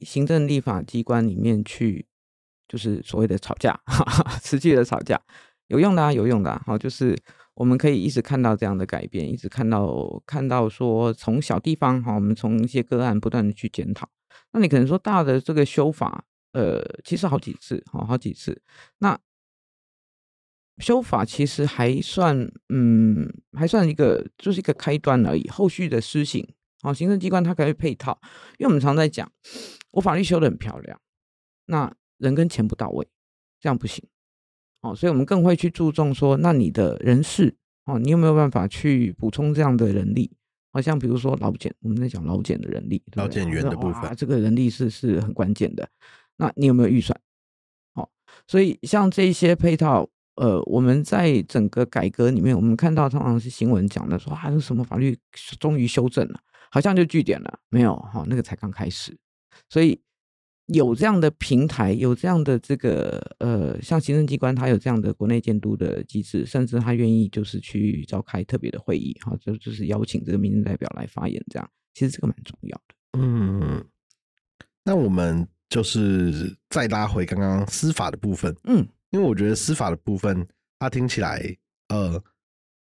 [0.02, 2.06] 行政立法机关里面去，
[2.68, 3.80] 就是所谓的吵架，
[4.42, 5.20] 持续的吵架，
[5.66, 6.62] 有用的啊，有用的啊。
[6.64, 7.16] 好，就是
[7.60, 14.08] 我们可以一直看到这样的改变，一直看到看到说从小地方哈，我们从一些个案不断的去检讨。
[14.52, 18.62] 那你可能说大的这个修法，呃，其实好几次，好好几次。
[19.00, 19.20] 那
[20.78, 25.46] 修法其实还算，嗯，还算一个，就是一个开端而已。
[25.50, 26.48] 后续的施行，
[26.80, 28.18] 好，行政机关它可以配套，
[28.56, 29.30] 因为我们常在讲，
[29.90, 30.98] 我法律修的很漂亮，
[31.66, 33.06] 那人跟钱不到位，
[33.60, 34.02] 这样不行。
[34.82, 40.30] 哦，所以我们更会去注重说，那你的人事，哦，你有没有办法去补充这样的人力？
[40.72, 45.88] 好像比如说劳检，我们在讲劳检的人力，劳检员的部分，这个人力是是很关键的。
[46.36, 47.18] 那你有没有预算？
[47.92, 48.08] 好，
[48.46, 55.18] 所以像这些配套，呃，我们在整个改革里面，我们看到通常是新闻讲的说，还有什么法律
[55.58, 56.40] 终于修正了，
[56.70, 59.18] 好像就据点了，没有哈，那个才刚开始。
[59.68, 60.00] 所以
[60.72, 73.18] 有这样的平台，有这样的这个呃，像行政机关，它有这样的国内监督的机制，甚至他愿意就是去召开特别的会议，哈，就就是邀请这个民政代表来发言，这样其实这个蛮重要的。
[73.18, 73.84] 嗯，
[74.84, 75.46] 那我们。
[75.70, 80.44] 就是再拉回刚刚司法的部分，嗯，因为我觉得司法的部分，
[80.80, 81.40] 它听起来
[81.90, 82.20] 呃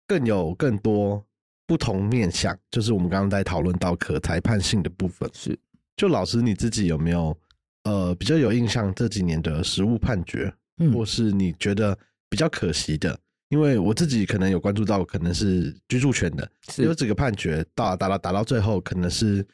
[0.07, 1.25] 更有更多
[1.67, 2.55] 不同面向。
[2.71, 5.59] 就是我们刚刚在讨论到可裁判性的部分，是
[5.97, 7.35] 就老师你自己有没有
[7.85, 10.53] 呃比较有印象这几年的实物判决，
[10.93, 11.97] 或是你觉得
[12.29, 13.19] 比较可惜的？
[13.49, 19.47] 因为我自己可能有关注到，可能是居住权的，有几个判决到打到打到最后，可能是。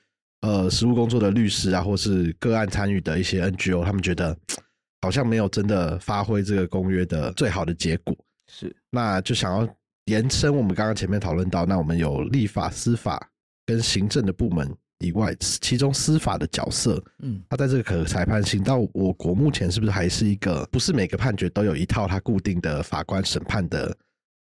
[0.42, 4.34] 呃，实务工作的律师啊，或是个案参与的一些 NGO，他们觉得
[5.02, 8.16] 好像没有真的发挥这个公约的最好的结果，
[8.50, 9.68] 是那就想要
[10.06, 13.30] 延伸我们刚刚前面讨论到，那我们有立法、司法
[13.66, 14.66] 跟行政的部门
[15.00, 23.96] 以外，其中司法的角色，嗯，他在这个可裁判性到我国目前是不是还是一个不是每个判决都有一套它固定的法官审判的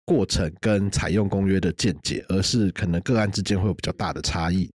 [0.04, 4.70] 过程跟采用公约的见解，而是可能个案之间会有比较大的差异。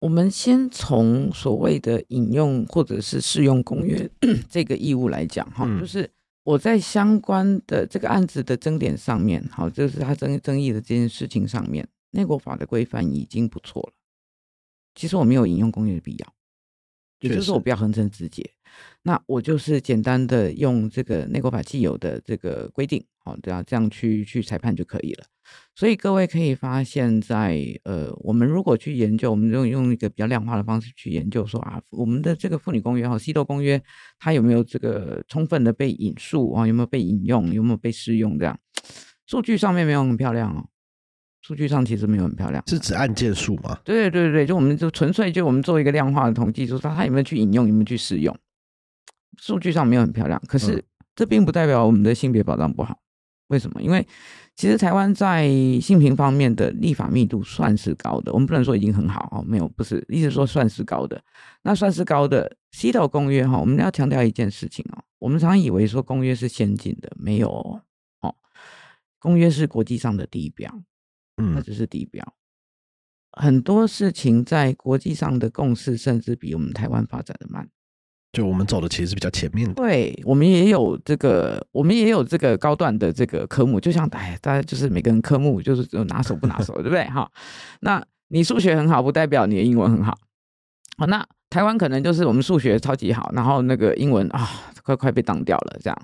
[0.00, 4.08] 我们先从所谓的引用或者是适用公约
[4.48, 6.08] 这个义务来讲，哈，就是
[6.44, 13.92] 我在相关的这个案子的争点上面，好，就是他争争议的这件事情上面，内国法的规范已经不错了。
[14.98, 16.34] 其实我没有引用公约的必要，
[17.20, 18.44] 也就是说我不要横征直接，
[19.04, 25.24] 那我就是简单的用这个内国法既有的这个规定，好，这样这样去去裁判就可以了。
[25.74, 33.80] 所以各位可以发现，在呃，我们如果去研究，我们用用一个比较量化的方式去研究，说啊，我们的这个妇女公约哈，西斗公约，
[34.18, 36.66] 它有没有这个充分的被引述啊？
[36.66, 37.54] 有没有被引用？
[37.54, 38.36] 有没有被适用？
[38.36, 38.58] 这样
[39.26, 40.68] 数据上面没有很漂亮哦，
[41.40, 43.78] 数据上其实没有很漂亮，是指案件数吗？
[43.84, 48.36] 对对对对，就我们就纯粹就我们做一个量化的统计，说它它有没有去引用，有没有去使用？
[49.38, 52.98] 数据上没有很漂亮，可是这并不代表我们的性别保障不好。
[53.48, 53.80] 为什么？
[53.80, 54.06] 因为
[54.56, 55.48] 其实台湾在
[55.80, 61.18] 性平方面的立法密度算是高的，我们不能说已经很好哦，没有，不是，意思说算是高的。
[61.62, 62.46] 那算是高的
[62.76, 67.48] 《西头公约》哈，我们要强调一件事情哦，我们常以为说公约是先进的，没有
[68.20, 68.34] 哦，
[69.18, 70.70] 公约是国际上的地标，
[71.38, 72.24] 嗯，那只是地标。
[73.32, 77.68] 很多事情在国际上的共识，甚至比我们台湾发展的慢。
[78.32, 87.04] 就我们走的其实是比较前面的，对我们也有这个，我们也有这个高段的这个科目，就像哎，大家就是每个人科目就是有拿手不拿手，对不对？
[87.04, 87.30] 哈，
[87.80, 90.18] 那你数学很好，不代表你的英文很好。
[90.98, 94.46] 好，那台湾可能就是我们数学超级好，然后那个英文啊，
[94.82, 95.98] 快快被挡掉了这样。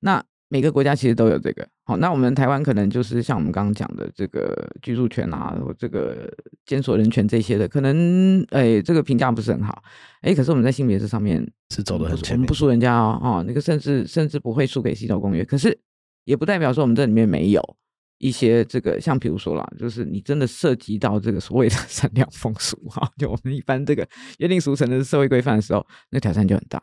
[0.00, 6.32] 那每个国家其实都有这个，好，那我们台湾可能就是像我们刚刚讲的这个居住权啊，这个
[6.64, 9.82] 监所人权这些的，可能哎，这个评价不是很好，
[10.22, 15.78] 哎，可是我们在性别这上面是走的很前面，我们不输人家哦，哦，那个甚至甚至不会输给《西头公约》，可是
[16.24, 17.76] 也不代表说我们这里面没有
[18.16, 24.08] 一些这个，像比如说啦，就是你真的涉及到这个所谓的善良 风俗哈，就我们一般这个
[24.38, 26.82] 约定俗成的社会规范的时候，那挑战就很大。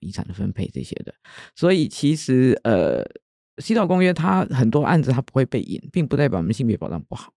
[0.00, 1.14] 遗产的分配这些的，
[1.54, 3.02] 所以其实呃，
[3.58, 7.32] 《西岛公约》它很多案子它不会被引，并不代表我们性别保障不好。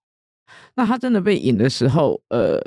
[0.75, 2.61] 那它真的被引的时候，呃，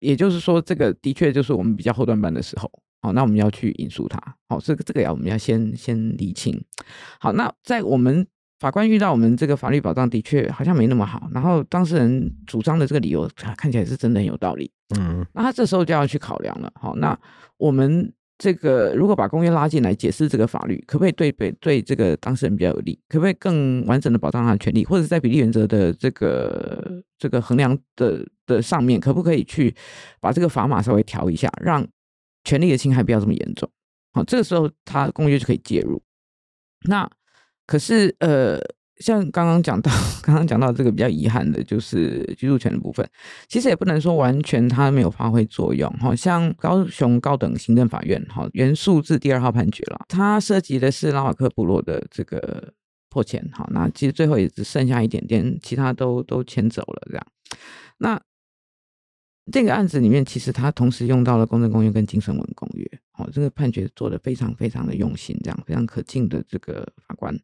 [0.00, 2.70] 也就是说，这个的确就是我们比较后段班的时候。
[3.02, 4.20] 好，那我们要去引述它。
[4.48, 6.62] 好，这个这个要我们要先先理清。
[7.18, 8.26] 好，那在我们
[8.58, 14.70] 法官遇到我们这个法律保障的确好像没那么好，然后当事人主张的这个理由看起来是真的很有道理。
[14.98, 16.70] 嗯，那他这时候就要去考量了。
[16.74, 17.18] 好，那
[17.56, 18.12] 我们。
[18.40, 22.98] 这个如果把公约拉进来解释这个法律，可不可以对对对这个当事人比较有利？
[23.06, 24.82] 可不可以更完整的保障他的权利？
[24.82, 29.74] 或者在比例原则的这个这个衡量的的上面，可不可以去
[30.22, 31.86] 把这个砝码稍微调一下，让
[32.44, 33.70] 权利的侵害不要这么严重？
[34.14, 36.02] 好，这个时候他公约就可以介入。
[36.88, 37.06] 那
[37.66, 38.58] 可是呃，
[39.00, 39.90] 像刚刚讲到，
[40.22, 43.06] 刚刚讲到这个比较遗憾的就是居住权的部分，
[43.48, 45.90] 其实也不能说完全它没有发挥作用。
[45.98, 52.72] 好像高雄高等行政法院哈原诉字第二号判决了，它涉及的是拉瓦克部落的这个
[53.08, 53.42] 破迁。
[53.52, 57.26] 哈，那其实最后也只剩下一点点，其他都都迁走了这样。
[57.98, 58.20] 那
[59.50, 62.86] 这个案子里面，其实他同时用到了公正公约跟精神文公约。
[63.10, 67.36] 好，这个判决做的非常非常的用心，这样非常可敬的这个法官。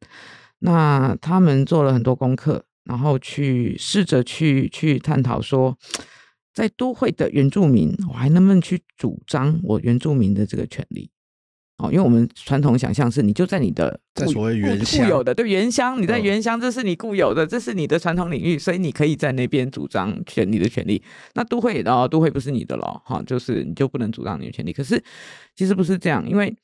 [0.61, 5.77] 那他们做了很多功课，然后去试着去去探讨说，
[6.55, 11.11] 在都会的原住民，我还能不能去主张我原住民的这个权利？
[11.79, 21.03] 哦，因为我们传统想象是，你就在你的在所谓原固有的对原乡，你在嗯原乡，这是你固有的，这是你的传统领域，所以你可以在那边主张权利的权利。
[21.35, 24.73] 那都会哦，都会不是你的了，哈，就是你就不能主张你的权利。
[24.73, 24.99] 可是
[25.55, 26.57] 其实不是这样，因为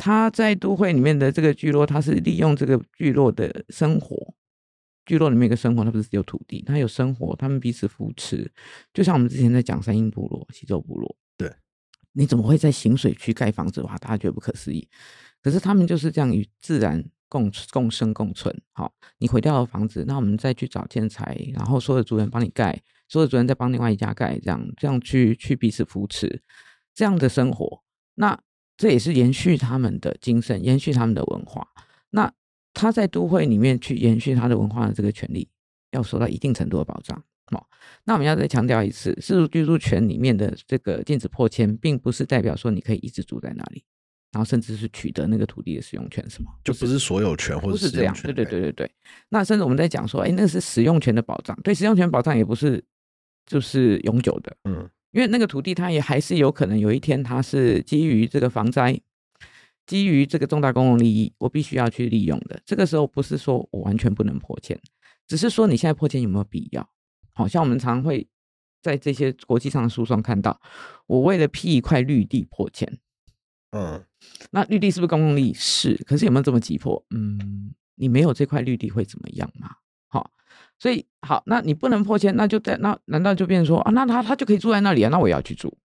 [0.00, 4.34] 他在都会里面的这个聚落，他是利用这个聚落的生活。
[5.04, 8.50] 聚落里面一个生活，它不是只有土地，它有生活，他们彼此扶持。
[8.94, 11.52] 就像我们之前在讲三英部落、西周部落，对，
[12.12, 13.82] 你怎么会在行水区盖房子？
[13.82, 14.88] 哇，大家觉得不可思议。
[15.42, 18.54] 可是他们就是这样与自然共共生共存。
[18.72, 26.42] 好，你毁掉了房子，那我们再去找建材，然后所有的族人帮你盖，所有的族人再帮另外一家盖，这样这样去去彼此扶持，
[26.94, 27.82] 这样的生活，
[28.14, 28.38] 那
[28.80, 31.68] 这也是延续他们的精神，延续他们的文化。
[32.08, 32.32] 那
[32.72, 35.46] 他在都会里面去延续他的文化的这个权利，
[35.90, 37.22] 要受到一定程度的保障。
[37.52, 37.62] 哦，
[38.04, 43.84] 那我们要再强调一次，自主居住权里面的这个禁止破迁，并不是代表说你可以一直住在那里，
[44.32, 48.16] 然后甚至是取得那个土地的使用权什么，就不是所有权或者是这样。
[48.22, 48.90] 对对对对对。
[49.28, 52.82] 那甚至我们在讲说，哎，那是使用权的保障，对使用权保障也不是
[53.44, 59.00] 就是永久的，嗯，因为那个土地它也还是有可能有一天它是基于这个防灾，
[59.86, 62.60] 基于这个重大公共利益，我必须要去利用的。
[62.64, 64.80] 这个时候不是说我完全不能破迁，
[65.26, 66.88] 只是说你现在破迁有没有必要？
[67.32, 68.28] 好像我们常会
[68.82, 70.60] 在这些国际上的诉讼看到，
[71.06, 72.98] 我为了批一块绿地破迁，
[73.72, 74.04] 嗯，
[74.50, 75.54] 那绿地是不是公共利益？
[75.54, 77.04] 是，可是有没有这么急迫？
[77.10, 79.70] 嗯，你没有这块绿地会怎么样嘛？
[80.08, 80.30] 好，
[80.80, 85.10] 所以好，那你不能破迁，那就在那难道就变成说啊，那他他就可以住在那里啊？
[85.10, 85.76] 那我也要去住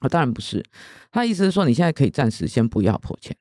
[0.00, 0.08] 啊？
[0.08, 0.64] 当然不是，
[1.10, 3.36] 他意思是说你现在可以暂时先不要破迁，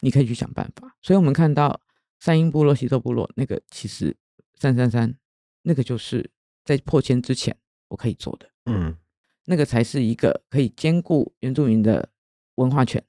[0.00, 0.96] 你可以去想办法。
[1.02, 1.78] 所以我们看到
[2.18, 4.16] 三英部落、西周部落那个，其实
[4.58, 5.14] 三三三
[5.62, 6.30] 那个就是
[6.64, 7.54] 在破迁之前
[7.88, 8.48] 我可以做的。
[8.64, 8.96] 嗯，
[9.44, 12.08] 那个才是一个可以兼顾原住民的
[12.54, 13.04] 文化权，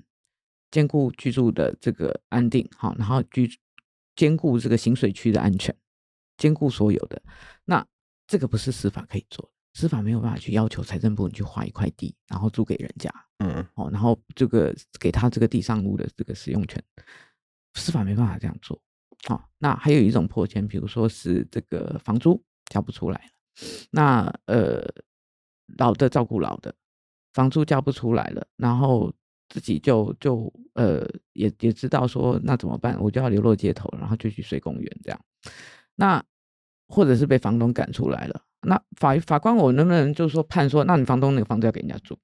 [0.69, 3.49] 兼顾居住的这个安定，好，然后居
[4.17, 5.73] 兼顾这个行水区的安全，
[6.39, 7.21] 兼顾所有的。
[7.65, 7.85] 那
[8.25, 16.83] 这个不是司法可以做的，司法没有办法去要求财政部你去划一块地，然后租给人家，嗯，哦，然后这个给他这个地上物的这个使用权，
[17.75, 18.81] 司法没办法这样做。
[19.27, 23.31] 好、那还有一种破迁，比如说是这个房租交不出来了，
[23.91, 24.81] 那呃
[25.77, 26.73] 老的照顾老的，
[27.33, 29.13] 房租交不出来了，然后
[29.49, 35.19] 自己就就呃也也知道说那怎么办，我就要流落街头，然后就去睡公园这样。
[35.95, 36.23] 那
[36.89, 42.17] 或者是被房东赶出来了，那法法官我能不能就是说判说，那你房东那个房子要给人家住？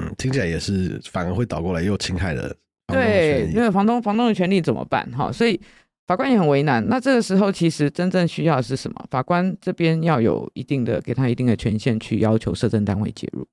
[0.00, 2.54] 嗯，听起来也是反而会倒过来又侵害了
[2.86, 5.10] 对，因为房东房东的权利怎么办？
[5.12, 5.60] 哈，所以
[6.06, 6.86] 法官也很为难。
[6.88, 9.06] 那这个时候其实真正需要的是什么？
[9.10, 13.46] 法官这边要有一定的给他一定的权限去要求社政单位介入。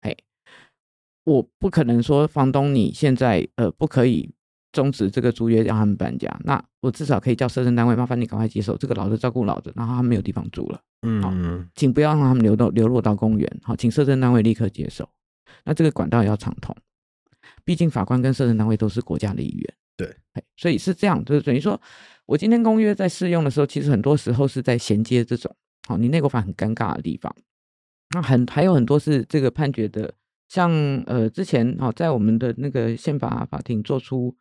[0.00, 0.16] 哎，
[1.24, 4.30] 我不可能说房东你现在呃不可以
[4.72, 10.80] 终止这个租约让他们搬家，那我至少可以叫社政单位麻烦你赶快接手这个老的照顾老的，然后他们没有地方住了。
[11.22, 15.08] 好嗯，请不要让他们流到流落到公园，好，请社政单位立刻接手。
[15.64, 16.76] 那这个管道也要畅通，
[17.64, 21.80] 毕竟法官跟社政单位都是国家的一员，对嘿，所以是这样，就是等于说，
[22.26, 25.54] 我今天公约在适用的时候，其实很多时候是在衔接这种，
[25.86, 27.34] 好，你内国法很尴尬的地方。
[28.14, 30.12] 那很还有很多是这个判决的，
[30.48, 30.70] 像
[31.06, 34.34] 呃之前好在我们的那个宪法法庭做出，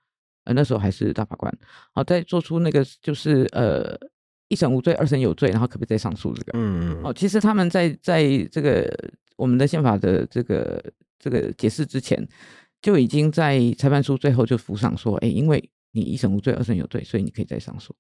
[0.48, 1.54] 呃那时候还是大法官，
[1.94, 4.00] 好在做出那个就是呃
[4.48, 6.54] 一审无罪，二审有罪，然后可不可以再上诉这个？
[6.58, 8.90] 嗯，哦，其实他们在在这个
[9.36, 10.82] 我们的宪法的这个
[11.20, 12.26] 这个解释之前，
[12.82, 17.94] 就已经在裁判书最后就附上说，哎，因为你一审无罪，二审有罪，所以你可以再上诉。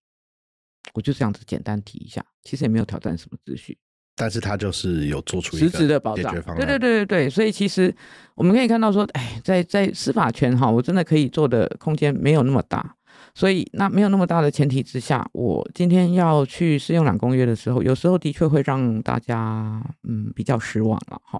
[0.93, 3.77] 我就这样子简单提一下，其实也没有挑战什么秩序，
[4.17, 7.95] 但是他就是有做出一实质的保障对对对对对，所以其实
[8.35, 12.95] 我们可以看到说，哎，在在司法权哈，我真的可以做的空间没有那么大。
[13.35, 21.39] 所以，那没有那么大的前提之下，我今天要去适用两公约的时候，有时候的确会让大家嗯比较失望了哈。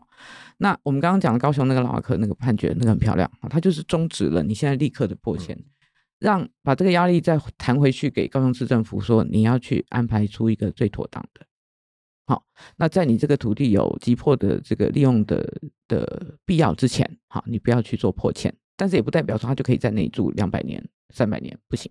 [0.58, 5.58] 那我们刚刚讲的高雄那个老阿克那个判决，那个很漂亮，他就是终止了你现在立刻的破迁，
[6.20, 11.47] 让把这个压力再弹回去给高雄市政府，说你要去安排出一个最妥当的。
[12.28, 12.44] 好，
[12.76, 21.90] 那在你这个土地有急迫的这个利用的的必要之前，好，你不要去做破欠，但是也不代表说他就可以在那里住两百年、三百年，不行。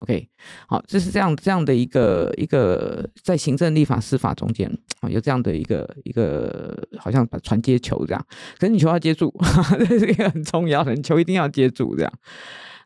[0.00, 0.28] OK，
[0.68, 4.70] 好，这是这样这样的一个一个在行政、立法、司法中间
[5.00, 8.26] 啊，有这样的一个一个好像把传接球这样，
[8.58, 9.34] 可是你球要接住，
[9.88, 12.12] 这是一个很重要的，你球一定要接住这样。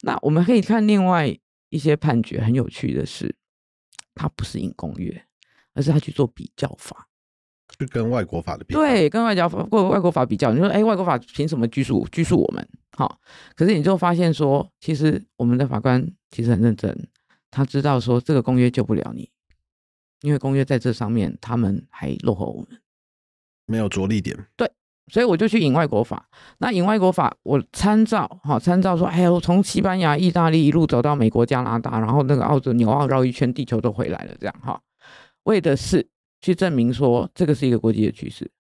[0.02, 1.36] 那我们可以看另外
[1.70, 3.34] 一些判决，很有趣的是，
[4.14, 5.24] 他不是引公约，
[5.74, 7.06] 而是他去做比较法，
[7.78, 8.80] 去跟外国法的比较。
[8.80, 10.52] 对，跟外交法、过外国法比较。
[10.52, 12.68] 你说，哎，外国法凭什么拘束拘束我们？
[12.96, 13.18] 好，
[13.54, 17.08] 可是你就发现说，其实我们的法官其实很认真，
[17.50, 19.30] 他知道说这个公约救不了你，
[20.22, 22.80] 因为公约在这上面他们还落后我们，
[23.66, 24.36] 没有着力点。
[24.56, 24.70] 对，
[25.06, 26.28] 所以我就去引外国法。
[26.58, 34.78] 那引外国法，我参照哈，参照说，哎呀，我从西班牙、意大利一路走到美国、加拿大，然后那个澳洲、纽澳绕一圈，地球都回来了，这样哈，
[35.44, 36.08] 为的是
[36.40, 38.50] 去证明说这个是一个国际的趋势。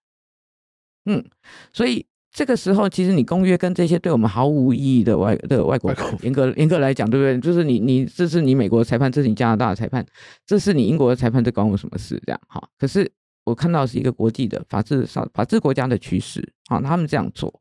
[1.04, 1.24] 嗯，
[1.72, 2.06] 所以。
[2.32, 7.40] 这个时候，其实你公约跟这些对我们毫无意义的外的外国，严格严格来讲，对不对？
[7.40, 10.06] 就是你你这是你美国的裁判，这是你加拿大的裁判，
[10.46, 12.22] 这是你英国的裁判，这关我什么事？
[12.24, 12.62] 这样哈。
[12.78, 13.10] 可是
[13.42, 17.52] 我看到是一个国际的法治上法治国家的趋势，啊，他们这样做，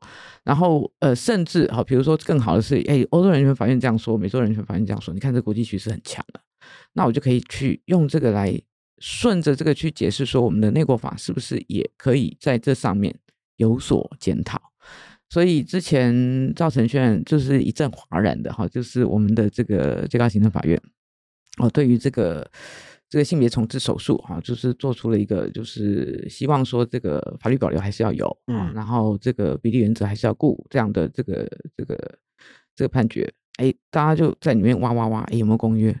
[0.44, 6.40] 然后呃，甚至好，比如说更好的是，哎，欧洲人权法院这样说，美洲人权法院这样说，你看这国际趋势很强了，
[6.92, 8.56] 那我就可以去用这个来
[9.00, 13.18] 顺着这个去解释说，我们的内国法是不是也可以在这上面。
[13.56, 14.58] 有所检讨，
[15.28, 20.82] 所以之前赵承炫就是一阵哗然的哈，就是我们的这个最高行政法院
[21.58, 22.50] 哦，对于这个
[23.06, 31.46] 这个性别重置手术哈，就是做出了一个就是希望说这个法律保留还是要有，嗯，然后这个比例原则还是要顾这样的这个
[31.76, 32.18] 这个
[32.74, 36.00] 这个判决，哎，大家就在里面哇哇哇，哎，有没有公约？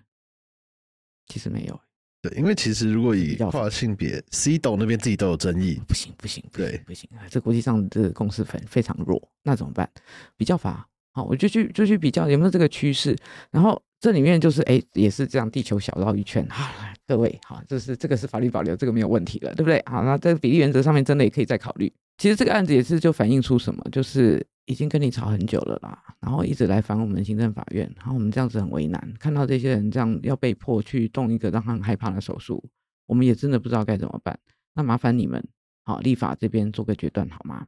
[1.26, 1.78] 其实没有。
[2.22, 9.88] 对，因为其实如果以跨性别，C 斗那边自己都有争议，不行不行，对不行啊，这国际上这个共识非非常弱，那怎么办？
[10.36, 13.16] 比较法，好，我就去就去比较有没有这个趋势，
[13.50, 16.70] 然后这里面就是哎也是这样，地球小绕一圈，哈，
[17.08, 19.82] 各位好，这是这个是法律保留，这个没有问题了，对不对？
[19.86, 21.90] 好，那这个比例原则上面真的也可以再考虑。
[22.18, 24.46] 其实这个案子也是就反映出什么，就是。
[24.66, 32.62] 已经跟你吵很久了啦，然后一直来烦我们行政法院，然后我们这样子很为难，看到这些人这样要被迫去动一个让他很害怕的手术，
[33.06, 34.38] 我们也真的不知道该怎么办。
[34.74, 35.44] 那麻烦你们，
[35.84, 37.66] 好立法这边做个决断好吗？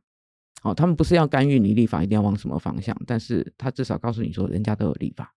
[0.61, 5.35] 好，他们不是要干预你立法一定要往什么方向，但是他至少告诉你说，人家都有立法。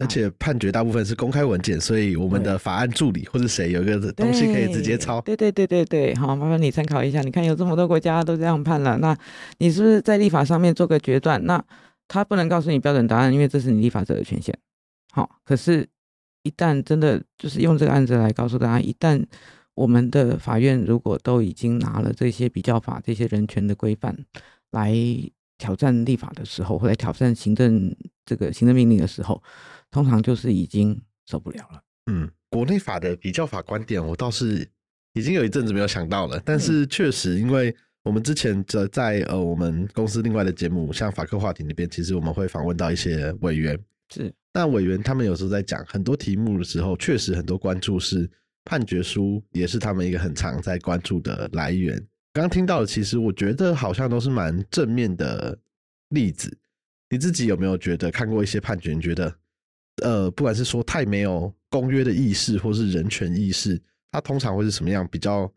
[0.00, 5.20] 而且判决大部分是公开文件，所以我们的法案助理或者谁有一个东西可以直接抄。
[5.20, 7.20] 对对对对对，好，麻烦你参考一下。
[7.20, 9.16] 你看有这么多国家都这样判了，那
[9.58, 11.44] 你是不是在立法上面做个决断？
[11.44, 11.62] 那
[12.08, 14.56] 他不能告诉你标准答案，因为这是你立法者的权限。
[15.12, 15.86] 好，可是，
[16.44, 19.22] 一旦真的就是用这个案子来告诉大家，一旦
[19.74, 24.16] 我们的法院如果都已经拿了这些比较法、这些人权的规范
[24.70, 24.94] 来
[25.58, 27.94] 挑战立法的时候，或者挑战行政
[28.24, 29.42] 这个行政命令的时候，
[29.90, 31.82] 通常就是已经受不了了。
[32.06, 34.66] 嗯，国内法的比较法观点，我倒是
[35.12, 36.40] 已经有一阵子没有想到了。
[36.44, 43.78] 但是确实，因为我们之前在在呃我们公司另外的节目，像法科话题那边，其实我们会访问到一些委员。
[44.12, 48.28] 是，那委员他们有时候在讲很多题目的时候，确实很多关注是
[48.64, 51.96] 判决书，也是他们一个很常在关注的来源。
[52.32, 55.56] 刚刚听到的，其实我觉得好像都是蛮正面的
[56.08, 56.56] 例子。
[57.08, 58.94] 你自己有没有觉得看过一些判决？
[58.94, 59.36] 你觉得？
[60.02, 63.80] 呃，不管是说太没有公约的意识，或是人权意识，
[64.10, 65.50] 它通常会是什么样比较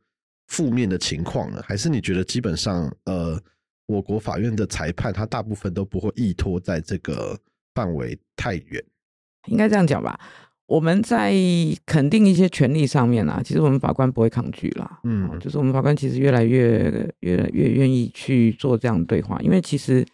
[0.48, 1.62] 负面的情况呢？
[1.66, 3.41] 还是你觉得基本上，呃，
[3.86, 7.38] 我国法院的裁判，它大部分都不会依托在这个
[7.74, 8.84] 范围太远？
[9.48, 10.20] 应该这样讲吧。
[10.66, 11.34] 我们在
[11.86, 15.00] 肯定一些权利上面啊，其实我们法官不会抗拒啦。
[15.04, 20.06] 嗯，就是我们法官其实越来越、越来越愿意去做这样对话，因为其实。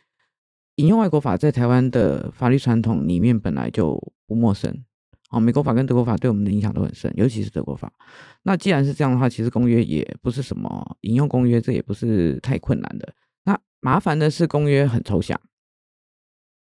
[0.80, 4.74] 引用外国法在台湾的法律传统里面本来就不陌生，
[5.30, 7.92] 哦，美国法跟德国法对我们的影响都很深，尤其是德国法。
[8.44, 13.14] 那既然是这样的话，其实公约也不是什么引用公约，这也不是太困难的。
[13.44, 15.38] 那麻烦的是公约很抽象，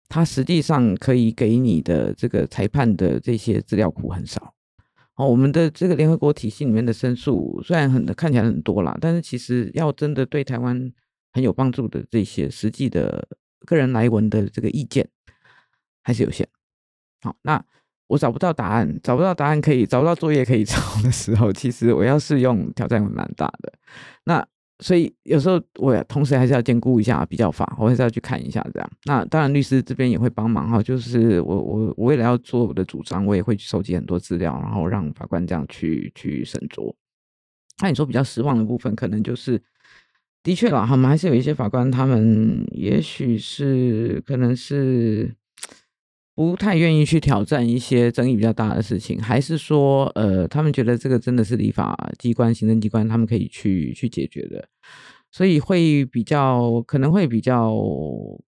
[0.08, 4.54] 它实际上可以给你的这个裁判的这些资料库很少。
[5.16, 10.92] 哦，我们的这个联合国体系里面的申诉虽然很看起来很多啦，但是其实要真的对台湾
[11.32, 13.26] 很有帮助的这些实际的。
[13.66, 15.08] 个人来文的这个意见
[16.02, 16.48] 还是有限。
[17.22, 17.62] 好，那
[18.06, 23.72] 我找不到答案，找不到答案可以找不到作业可以抄的时候，其实我要试用挑战会蛮大的。
[24.24, 24.46] 那
[24.80, 28.90] 所以有时候我同时还是要兼顾一下比较法，我还是要去看一下这样。
[29.04, 36.94] 那当然律师这边也会帮忙哈，就是我我我为了要做我的主张，我也会去收集很多资料，然后让法官这样去去审酌。
[37.80, 39.62] 那你说比较失望的部分，可能就是
[40.44, 45.34] 的确啦，我们还是有一些法官，他们也许是可能是。
[46.36, 54.68] 不太愿意去挑战一些争议比较大的事情，还是说，呃，他们觉得这个真的是立法机关、行政机关他们可以去去解决的，
[55.30, 57.72] 所以会比较可能会比较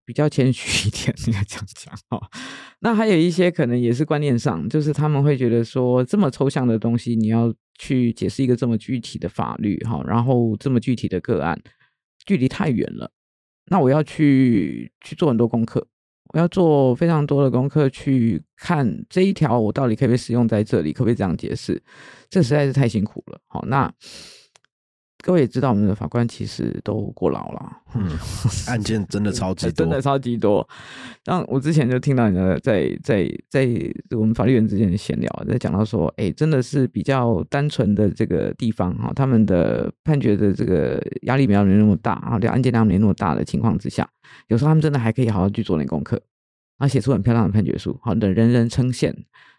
[0.03, 2.27] 比较谦虚一点，应该这样讲哈。
[2.79, 11.61] 那还有一些可能也是观念上，就是他们会觉得说，这么抽象的东西，你要去解释一个这么具体的法律哈，然后这么具体的个案，
[12.26, 13.11] 距离太远了，
[13.67, 15.86] 那我要去去做很多功课。
[16.34, 20.91] 我要做非常多的功课去看这一条，我到底可不可以使用在这里？
[20.91, 21.82] 可不可以这样解释？
[22.30, 23.39] 这实在是太辛苦了。
[23.47, 23.93] 好，那。
[25.26, 27.78] 各位也知道，我们的法官其实都过劳了。
[27.95, 28.07] 嗯，
[28.69, 30.67] 案件真的超级多，真的超级多。
[31.23, 33.67] 然后我之前就听到你的在在在
[34.11, 44.07] 我们法律人之间的闲聊，在讲到说，哎，真的是比较单纯的这个地方哈，他们的判决的这个压力没有那么大啊，案件量没那么大的情况之下，
[44.49, 46.17] 有时候他们真的还可以好好去做点功课，
[46.78, 49.11] 然后写出很漂亮的判决书，好的人人称羡。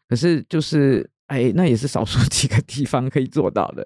[0.08, 3.84] 可是就是哎，那也是少数几个地方可以做到的。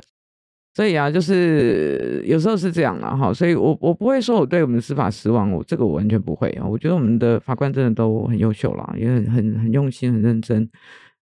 [0.73, 6.65] 所以啊，就是有时候是这样了哈，所以我我不会说我对我们的司法失望，我这个我完全不会啊。
[6.65, 10.71] 我觉得我们的法官真的都很优秀啦，也很很很用心、很认真。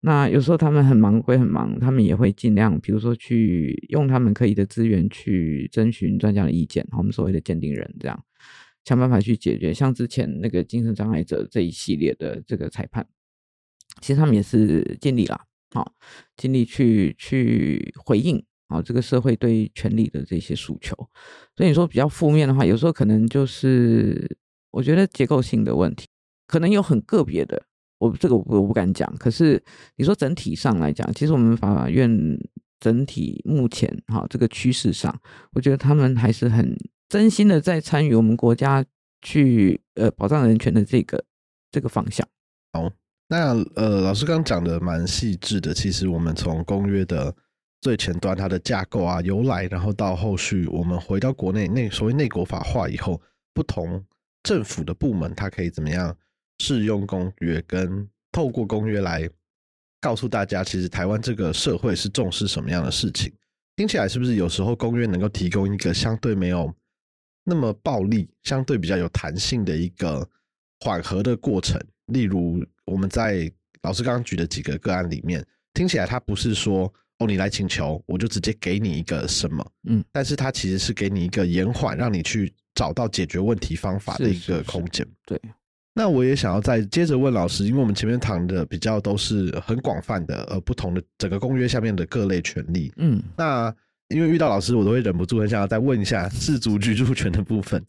[0.02, 8.22] 那有时候他们很忙归很忙，他们也会尽量，比如说去用他们可以的资源去征询专家的意见，我们所谓的鉴定人这样
[8.84, 9.74] 想办法去解决。
[9.74, 13.08] 像之前那个精神障碍者这一系列的这个裁判，
[14.02, 15.40] 其实他们也是尽力了，
[15.72, 15.94] 好
[16.36, 18.44] 尽力去去回应。
[18.68, 20.94] 啊，这个社会对权力的这些诉求，
[21.56, 24.38] 所以你说比较负面的话，有时候可能就是
[24.72, 26.06] 我觉得结构性的问题，
[26.48, 27.64] 可能有很个别的，
[27.98, 29.10] 我这个我不我不敢讲。
[29.18, 29.64] 可是
[29.96, 32.10] 你说整体上来讲，其实我们法院
[32.82, 35.18] 整体目前哈这个趋势上，
[35.54, 36.76] 我觉得他们还是很
[37.08, 38.84] 真心的在参与我们国家
[39.22, 41.24] 去呃保障人权的这个
[41.72, 42.28] 这个方向。
[42.74, 42.92] 好，
[43.30, 47.34] 那呃老师刚讲的蛮细致的，其实我们从公约的。
[47.80, 53.22] 最前端它的架构啊由来，然后到后续我们回到国内内所谓内国法化以后，
[53.54, 54.04] 不同
[54.42, 56.18] 政府的部门它可以怎么样
[56.58, 59.30] 适用公约，跟透过公约来
[60.02, 63.32] 告诉大家，其实台湾这个社会是重视什么样的事情？
[63.76, 66.74] 听起来是不是有时候公约能够提供一个相对没有
[67.44, 70.28] 那么暴力、相对比较有弹性的一个
[70.80, 71.80] 缓和的过程？
[72.08, 73.52] 例如我们在
[73.84, 76.92] 老师刚刚举的几个个案里面，听起来它不是说。
[77.20, 85.04] 哦，你来请求，我就直接给你一个什么，嗯，但是它其实是给你一个延缓，让你去找到解决问题方法的一个空间。
[85.26, 85.42] 对，
[85.96, 93.74] 那我也想要再接着问老师，因为我们前面谈的比较都是很广泛的，呃，不同的整个公约下面的各类权利，嗯，那
[94.10, 97.84] 因为遇到老师，我都会忍不住很想要再问一下自主居住权的部分，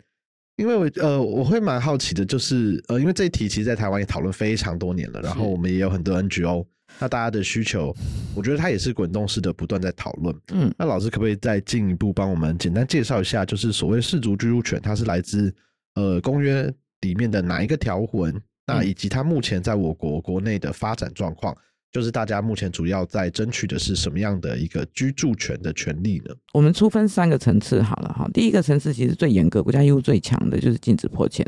[0.56, 6.64] 因为我呃，我会蛮好奇的，就是呃，因为这一题其实，在台湾也讨论非常多年了，然后我们也有很多 NGO。
[7.00, 7.94] 那大家的需求，
[8.34, 10.34] 我觉得它也是滚动式的，不断在讨论。
[10.52, 15.54] 嗯，那老师可不可以再进一步帮我们简单介绍一下，就是所谓氏族居住权，它是来自
[15.94, 16.72] 呃公约
[17.02, 18.34] 里面的哪一个条文？
[18.66, 21.56] 那以及它目前在我国国内的发展状况，
[21.90, 26.34] 就是大家目前主要在争取的是什么样的一个居住权的权利呢？
[26.52, 28.28] 我们粗分三个层次好了哈。
[28.34, 31.46] 第一个层次其实最严格、国家义务最强的就是禁止破迁。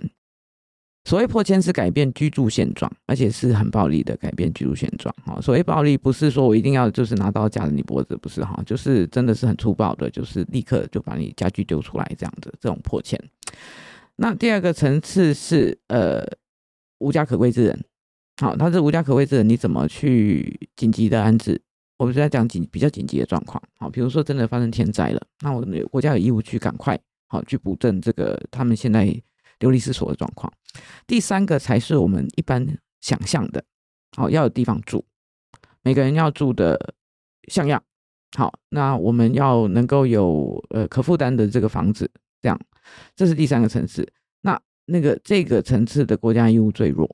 [1.04, 5.12] 所谓破迁是改变居住现状，而且是很暴力的改变居住现状。
[5.24, 13.18] 哈，所谓暴力不是说我一定要就是拿刀架着你脖子，不是哈，就是真的是很粗暴的，就是立刻就把你家具丢出来这样子这种破迁。
[14.16, 16.22] 那第二个层次是呃
[16.98, 17.84] 无家可归之人，
[18.42, 21.60] 好，他是无家可归之人，你怎么去紧急的安置？
[21.96, 29.18] 我们是在讲紧比较紧急的状况，好，比如说真的发生天灾了，那我们国家有义务去赶快好去补正这个他们现在。
[29.60, 30.52] 流离失所的状况，
[31.06, 32.66] 第三个才是我们一般
[33.00, 33.64] 想象的，
[34.16, 35.04] 好要有地方住，
[35.82, 36.94] 每个人要住的
[37.48, 37.82] 像样，
[38.36, 42.60] 好，那我们要能够有呃可负担的这个房子，这样，
[43.14, 44.10] 这是第三个层次。
[44.40, 47.08] 那那个这个层次的国家义务最弱，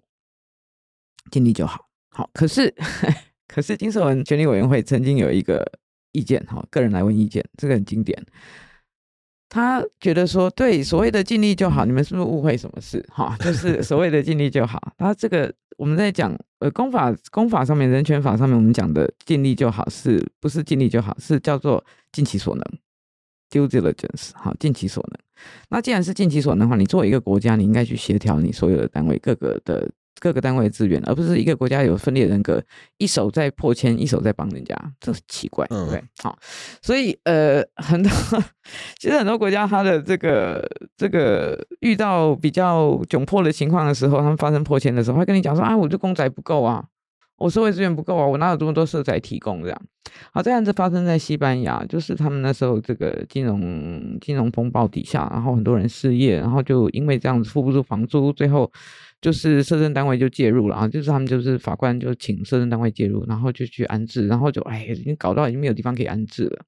[1.30, 2.30] 尽力就好，好。
[2.32, 2.72] 可是
[3.48, 5.64] 可是金色文权利委员会曾经有一个
[6.12, 8.24] 意见，哈，个人来问意见，这个很经典。
[9.48, 13.04] 他觉得说，对所谓的尽力就好，你们是不是误会什么事？
[13.10, 14.92] 哈， 就是所谓的尽力就好。
[14.98, 21.16] 他这个我们在讲，呃，公法公法上面，人权法上面，我们讲的尽力就好，是不是尽力就好？
[21.20, 22.64] 是叫做尽其所能。
[23.50, 25.18] due diligence，好，尽其所能。
[25.68, 29.88] 那既然是尽其所能的话，你作为一个国家，你应该去协调你所有的单位各个的。
[30.18, 32.62] 各个单位的资源，而不是一个国家有分裂人格，
[32.96, 36.02] 一手在破千，一手在帮人家，这是奇怪，对不对？
[36.22, 36.38] 好，
[36.80, 38.10] 所以呃，很 多
[38.98, 46.82] 其实很多国家，它的这个这个遇到比较窘迫的情况的时候，他们发生破千的时候，会跟你讲说啊，我这公仔不够啊，
[47.36, 49.82] 我社会资源不够啊，我哪有这么多社仔提供这样？
[50.32, 58.72] 好，这样子发生在西班牙，就是他们那时候这个金融金融风暴底下，然后很多人失业，然后就因为这样子付不出房租，最后。
[59.26, 66.64] 就是社政单位就介入了啊，就是他们就是法官就请社政单位介入，然后就去安置，然后就哎，已经搞到已经没有地方可以安置了，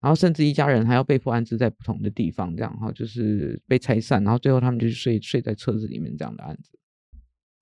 [0.00, 6.78] 然后甚至一家人还要被迫安置在不同的地方，这样哈，就是被拆散，然后最后他们就睡睡在车子里面这样的案子。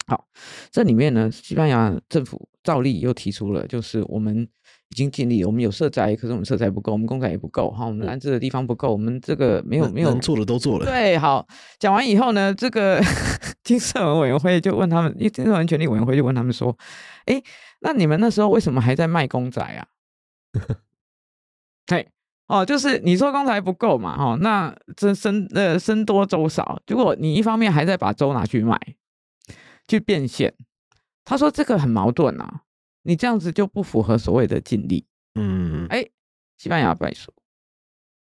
[0.07, 0.27] 好，
[0.71, 4.47] 这里面呢，西班牙政府照例又提出了，就是我们
[4.91, 10.85] 已经尽力，我们有设宅，可是我们设宅不够，我们公仔也不够，哈，我们安置的地方不够，我们这个没有没有做的都做了。
[10.85, 11.47] 对，好，
[11.79, 13.01] 讲完以后呢，这个
[13.65, 16.77] 金社文委员会就问他们，因为金社文权利委员会就问他们说，
[17.25, 17.43] 哎，
[17.81, 19.87] 那你们那时候为什么还在卖公仔啊？
[21.87, 22.07] 对，
[22.47, 28.79] 哦，就是你说公仔不够嘛，哦，那这生呃生多粥少，结果你一方面还在把粥拿去卖。
[29.87, 30.55] 去变现，
[31.25, 32.63] 他说这个很矛盾啊，
[33.03, 35.07] 你这样子就不符合所谓的尽力。
[35.35, 36.07] 嗯，哎，
[36.57, 37.33] 西班牙败诉，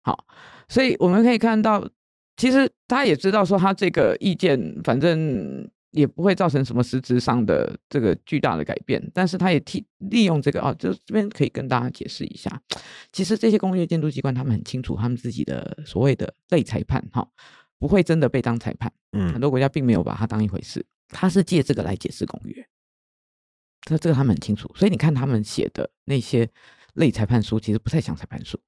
[0.02, 0.26] 好，
[0.68, 1.88] 所以我们可以看到，
[2.36, 12.60] 其实他也知道说他这个意见，反正也不会造成什么实质上的这个巨大的改变，但是他也替利用这个啊，就这边可以跟大家解释一下，
[13.12, 17.26] 其实这些工业监督机关他们很清楚他们自己的所谓的类裁判哈，
[17.78, 20.84] 不会真的被当裁判，嗯，很多国家并没有把它当一回事。
[21.08, 22.66] 他是借这个来解释公约，
[23.82, 26.48] 这这个他们很清楚，所以你看他们写的那些
[26.94, 28.58] 类裁判书，其实不太像裁判书，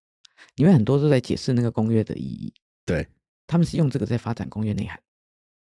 [0.54, 2.52] 因为很多都在解释那个公约的意义。
[2.86, 3.06] 对，
[3.46, 5.00] 他们是用这个在发展公约内涵，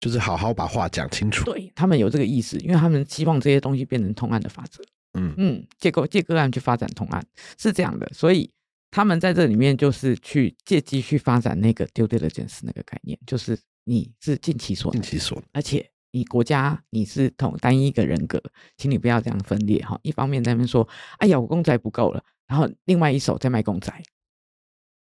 [0.02, 1.46] 就是好好把话讲清楚。
[1.46, 4.84] 对他们有这个意思，因为他们希望这些东西变成通案的法则。
[5.14, 7.26] 嗯嗯，借个借个案去发展通案
[7.58, 8.52] 是这样的，所以
[8.92, 15.90] 他们在这里面就是去借机去发展那个丢掉的件事那个概念，就是你是尽其所尽其所能，而且。
[16.12, 18.42] 你国家你是同单一一个人格，
[18.78, 20.00] 请你不要这样分裂哈。
[20.02, 20.88] 一方面在那边说，
[21.20, 23.94] 哎呀，我公仔不够了，然后另外一手在卖公仔，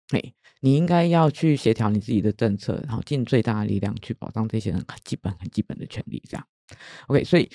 [0.09, 6.19] 哎，你应该要去协调你自己的政策，然后尽最大的力量去保障这些人很基本、很基本的权利。
[6.27, 6.47] 这样
[7.07, 7.47] ，OK，所以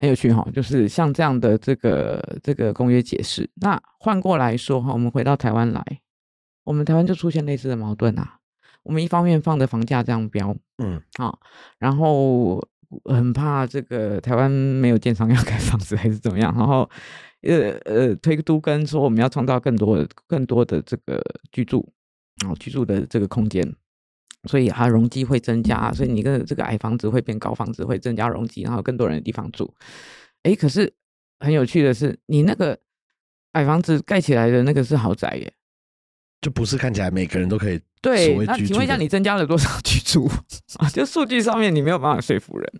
[0.00, 3.50] 很有趣哈，就是像这样的这个这个公约解释。
[3.56, 5.84] 那换过来说哈，我们回到台湾来，
[6.64, 8.38] 我们台湾就出现类似的矛盾啊。
[8.82, 11.38] 我们一方面放着房价这样飙，嗯，好，
[11.78, 12.66] 然后。
[13.04, 16.88] 很怕这个台湾没有建商要盖房子还是怎么样，然后
[17.42, 21.22] 呃呃推都跟说我们要创造更多更多的这个
[21.52, 21.86] 居住
[22.46, 23.74] 啊居住的这个空间，
[24.44, 29.74] 所以它容积会增加，所以你的这个矮房子会变高房子会增加容积，然后更多人的地方住。
[30.42, 30.92] 哎，可是
[31.40, 32.78] 很有趣的是，你那个
[33.52, 35.52] 矮房子盖起来的那个是豪宅耶。
[36.40, 40.30] 就不是看起来每个人都可以对，那请问一下，你增加了多少居住
[40.78, 40.88] 啊？
[40.90, 42.72] 就数据上面你没有办法说服人，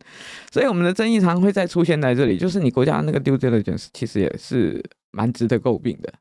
[0.52, 6.12] 所以我们的争议常会再出现在这里，就是你国家那个 due diligence 其实也是蛮值得诟病的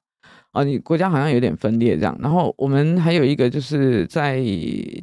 [0.52, 0.64] 啊。
[0.64, 4.40] 你国家好像有点分裂这样，然后我们还有一个就是在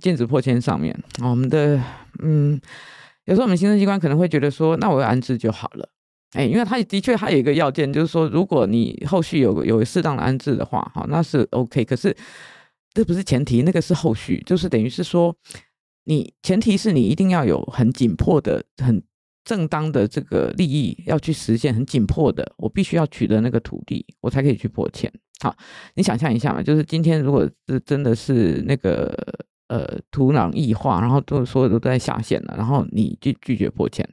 [0.00, 1.80] 禁止破迁上面，我们的
[2.22, 2.60] 嗯，
[3.26, 5.88] 有时候我们行政机关可能会觉得说，那我要安置就好了。
[6.32, 11.84] 哎，因为它的确，还有一个要件，就是说，如果你后续有有适当的安置的话，哈，那是 OK。
[11.84, 12.12] 可是
[12.94, 15.36] 这不是前提，那个是后续，就是等于是说，
[16.04, 19.02] 你前提是你一定要有很紧迫的、很
[19.44, 25.12] 正当的这个利益要去实现，很紧迫的，我必须要取得那个土地，我才可以去破钱。
[25.40, 25.54] 好，
[25.94, 29.12] 你想象一下嘛，就是今天如果是真的是那个
[29.68, 34.08] 呃土壤异化，然后都所有都在下线了，然后你就拒绝破钱。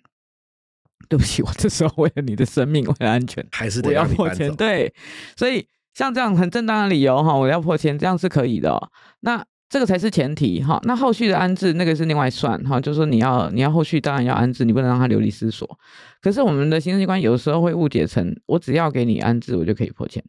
[1.09, 4.55] 对不起，我这时候为了你的生命，为了安全，还是我要破钱。
[4.55, 4.93] 对，
[5.35, 8.89] 所以像这样很正当的理由哈，我要破千，这样是可以的。
[9.21, 10.79] 那这个才是前提哈。
[10.83, 15.79] 那后续的安置那个是另外算哈，就是说你要你要后续当然要安置，你不能让他流离失所。
[16.21, 20.23] 可是我们的行政机关有时候会误解成，我只要给你安置，我就可以破千。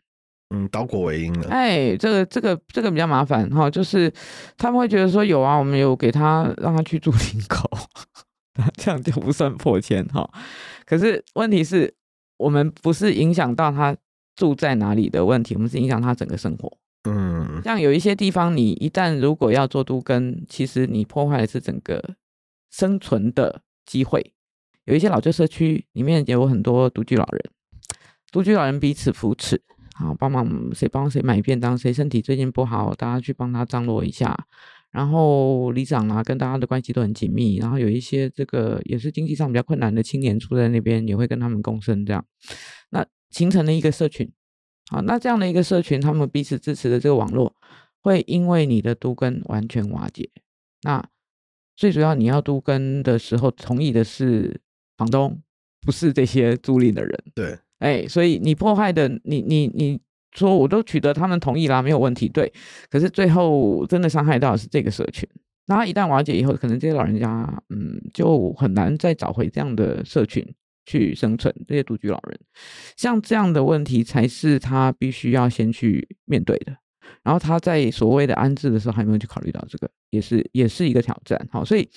[0.55, 1.49] 嗯，倒果为因了。
[1.49, 4.13] 哎，这个这个这个比较麻烦哈，就是
[4.59, 7.69] 他们会觉得说有啊，我们有给他让他去住林口。
[8.77, 10.29] 这样就不算破千哈，
[10.85, 11.95] 可是问题是
[12.37, 13.97] 我们不是影响到他
[14.35, 16.79] 住在哪里的问题，我们是影响他整个生活。
[17.05, 22.15] 嗯，像有一些地方，你一旦如果要做都跟，其实你破坏的是整个
[22.71, 24.33] 生存的机会。
[24.85, 27.51] 有一些老旧社区里面也有很多独居老人，
[28.31, 29.61] 独居老人彼此扶持，
[29.95, 34.37] 好，帮忙谁帮谁买便当，谁身体最近不好，大家去帮他张罗一下。
[34.91, 37.57] 然后里长啊，跟大家的关系都很紧密。
[37.57, 42.82] 然后有一些这个也是经济上比较困难的青年住在那边，也会跟他们共生，这样，那
[43.33, 44.31] 形成了一个社群。
[44.89, 47.53] 好，那这样的一个社群，他们彼此支持的这个网络，
[48.03, 50.31] 会因为你的都根完全瓦解。
[50.83, 51.05] 那
[51.77, 54.61] 最主要你要都根的时候，同意的是
[54.97, 55.41] 房东，
[55.81, 57.25] 不是这些租赁的人。
[57.35, 60.01] 对，哎，所以你破坏的，你你你。
[60.35, 62.27] 说我都取得他们同意啦，没有问题。
[62.27, 62.51] 对，
[62.89, 65.29] 可是最后真的伤害到的是这个社群。
[65.67, 70.43] 那一旦瓦解以后，可能这些老人家，嗯，就很难再找回这样的社群
[70.85, 71.55] 去生存。
[71.67, 72.41] 这些独居老人，
[72.97, 76.77] 像这样的问题才是他必须要先去面对的。
[77.23, 81.49] 然后他在所谓的安置的时候，还没有去考虑到这个，也是也是一个挑战。
[81.53, 81.89] 好，所以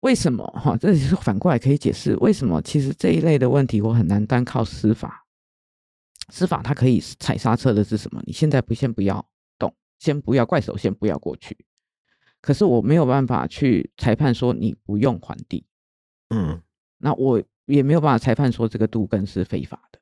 [0.00, 0.76] 为什么哈？
[0.76, 5.26] 这也是反过来可以解释为什么其实这一类的问题，我很难单靠司法。
[6.28, 8.22] 司法它可以踩刹车的是什么？
[8.24, 9.28] 你现在不先不要
[9.58, 11.56] 动，先不要怪手，先不要过去。
[12.40, 15.66] 可是我没有办法去裁判说你不用还地，
[16.28, 16.62] 嗯，
[16.98, 19.98] 那我也没有办法裁判说这个杜根是非法的。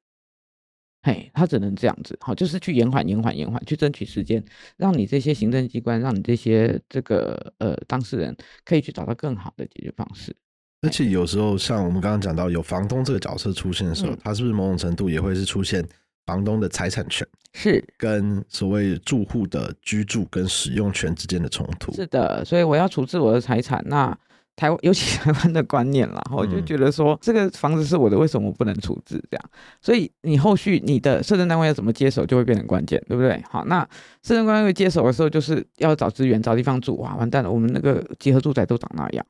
[1.02, 4.44] 嘿，他只能这样子，好，就是去延缓、延缓、延缓，去争取时间，
[4.76, 10.34] 让你这些行政机关，让你这些这个呃当事人可以去找到更好的解决方式。
[10.82, 15.86] 而且有时候像我们刚刚讲到有房东这个角色出现的时候，他是不是某种程度也会是出现？
[16.26, 21.90] 房东的财产权是跟所谓住户的居住跟使用权之间的冲突。
[21.94, 23.82] 是的，所以我要处置我的财产。
[23.86, 24.14] 那
[24.58, 29.22] 台湾尤其台湾的观念啦，我就觉得说这个房子是我的，为什么我不能处置？
[29.30, 29.50] 这样，
[29.80, 33.40] 所以你后续你的社政单位要怎么接手，就会变成关键，对不对？
[33.48, 33.88] 好，那
[34.24, 36.96] 社政单位接手的时候，就是要找资源、找地方住。
[36.96, 39.24] 哇，完蛋了，我们那个集合住宅都长那样，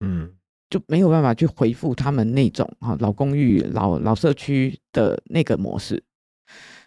[0.00, 0.30] 嗯，
[0.70, 6.02] 就没有办法去回复他们那种哈老公寓、老老社区的那个模式。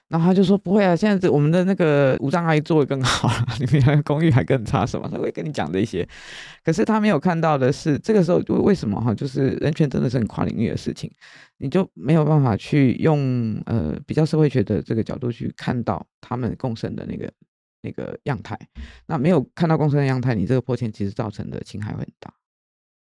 [0.07, 5.09] 然后他就说不会啊，现在我们的那个无障碍做的更好了， 你们公寓还更差什么？
[5.09, 6.07] 他会跟你讲这些，
[6.63, 9.13] 可是他没有看到的是，这个时候就为什么哈？
[9.15, 11.11] 就是人权真的是很跨领域的事情，
[11.57, 17.31] 你就没有办法去用呃比较社会学的这个角度去看到他们共生的那个
[17.81, 18.55] 那个样态。
[19.07, 22.31] 那没有看到共生的样态，你这个破欠其实造成的侵害会很大。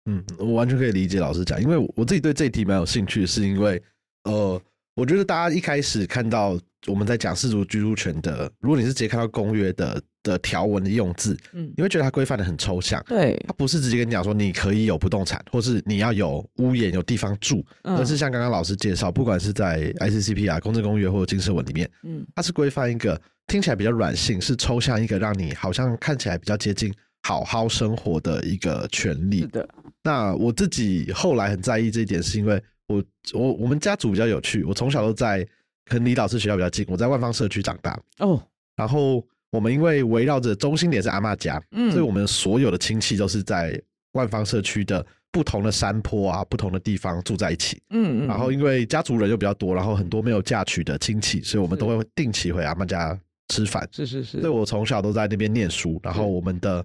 [0.06, 3.80] 嗯，我完全可以理解老师讲，因为我自己对这一题蛮有兴趣，是因为
[4.24, 4.60] 呃。
[4.98, 26.92] 我觉得大家一开始看到我们在讲氏族居住权的，如果你是直接看到公约的的条文的用字，嗯，你会觉得它规范的很抽象，对，它不是直接跟你讲说你可以有不动产，或是你要有屋檐有地方住，而是像刚刚老师介绍，不管是在 ICCP 啊、公证公约或者金社文里面，嗯，它是规范一个听起来比较软性，是抽象一个让你好像看起来比较接近
[27.22, 29.42] 好好生活的一个权利。
[29.42, 29.68] 是的，
[30.02, 32.60] 那我自己后来很在意这一点，是因为。
[32.88, 35.46] 我我我们家族比较有趣，我从小都在
[35.84, 38.42] 跟离老师学校比较近，我在万方社区长大哦。
[38.76, 43.80] 然后我们因为围绕着中心点是阿妈家，嗯，所以我们所有的亲戚都是在
[44.12, 48.26] 万方社区的不同的山坡啊、不同的地方住在一起，嗯嗯。
[48.26, 53.18] 然后因为家族人又比较多，然后很多没有嫁娶的亲戚，所以我们都会定期回阿妈家
[53.48, 53.86] 吃饭。
[53.92, 54.40] 是是是。
[54.40, 56.84] 所以我从小都在那边念书，然后我们的。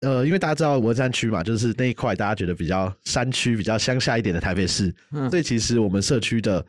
[0.00, 4.94] 呃，因为大家知道文山区嘛，就是那一块大家觉得比较山区、比较乡下一点的台北市，
[5.28, 6.64] 所以其实我们社区的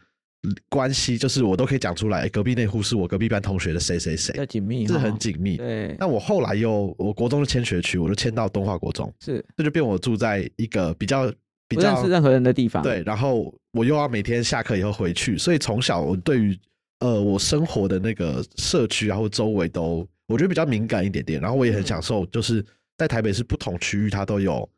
[0.68, 5.58] 关系，就是我都可以讲出来，隔壁那户是我隔壁班同学的谁谁谁，要紧密，是很紧密。
[5.58, 5.96] 对。
[6.00, 11.32] 那我后来又，我国中的迁学区，我就迁到东华国中，是，这就变我住在一个比较
[11.68, 12.82] 比较不认识任何人的地方。
[12.82, 16.58] 对，然后我又要每天下课以后回去，所以从小我对于
[17.02, 22.66] 呃我生活的那个社区然后周围都，我觉得比较敏感一点点，然后我也很享受，就是。
[23.00, 24.70] 在台北市不同区域，它都有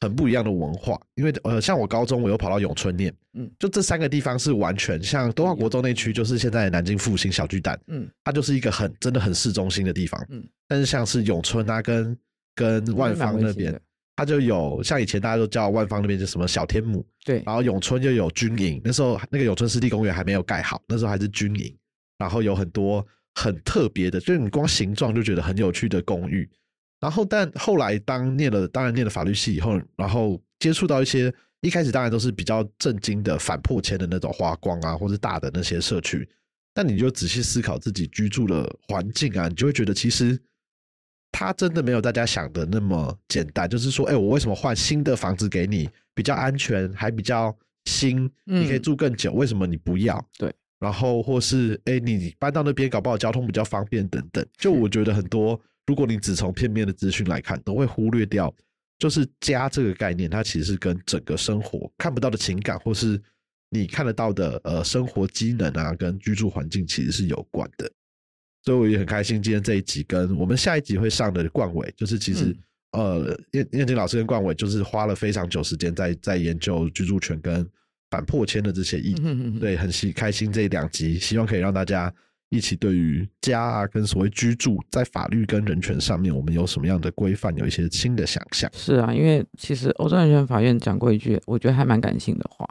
[0.00, 0.98] 很不一样的文化。
[1.16, 10.42] 因为呃，像我高中，我又跑到永春念，嗯，就这三个地方是完全像东华国中那区，就是现在南京复兴小巨蛋，嗯，它就是一个很真的很市中心的地方，嗯。
[10.68, 12.16] 但是像是永春啊，跟
[12.54, 13.78] 跟万方那边，
[14.14, 17.42] 它就有像以前大家都叫万方那边就什么小天母，对。
[17.44, 21.76] 然后永春就有军营，那时候那个永春湿地公园还没有盖好，那时候还是军营。
[22.18, 26.48] 然后有很多很特别的，就是你光形状就觉得很有趣的公寓。
[27.06, 36.28] 然后，但后来当念了，当然念了法律系以后，然后接触到一些一开始当然都是比较震惊的反破迁的那种花光啊，或者大的那些社区。
[36.74, 40.36] 但你就仔细思考自己居住的环境啊，你就会觉得其实
[41.30, 43.70] 它真的没有大家想的那么简单。
[43.70, 50.20] 就是说，哎，我为什么换新的房子给你，比较安全，还比较新，你可以住更久，为什么你不要？
[50.36, 50.52] 对。
[50.80, 54.44] 然后或是哎，你搬到那边搞不好交通比较方便等等。
[54.58, 55.60] 就我觉得很多。
[55.86, 58.52] 如果你只从片面的资讯来看，都会忽略掉，
[58.98, 63.20] 就是家这个概念，它其实是跟整个生活看不到的情感，或是
[63.70, 67.90] 你看得到的呃生活机能啊，跟居住环境其实是有关的。
[68.64, 72.56] 所以我也很开心，今天这一集跟我们下一集会上的冠伟，就是其实、
[72.90, 77.64] 呃燕燕京老师跟冠伟就是花了非常久时间在在研究居住权跟
[78.10, 79.22] 反破迁的这些议题。
[79.24, 82.12] 嗯，对，很喜开心这两集，希望可以让大家
[82.48, 88.70] 一起对于家啊跟所谓居住在法律跟人权上面，我们有什么样的规范，有一些新的想象。
[88.72, 92.64] 是啊，因为其实欧洲人权法院讲过一句，我觉得还蛮感性的话，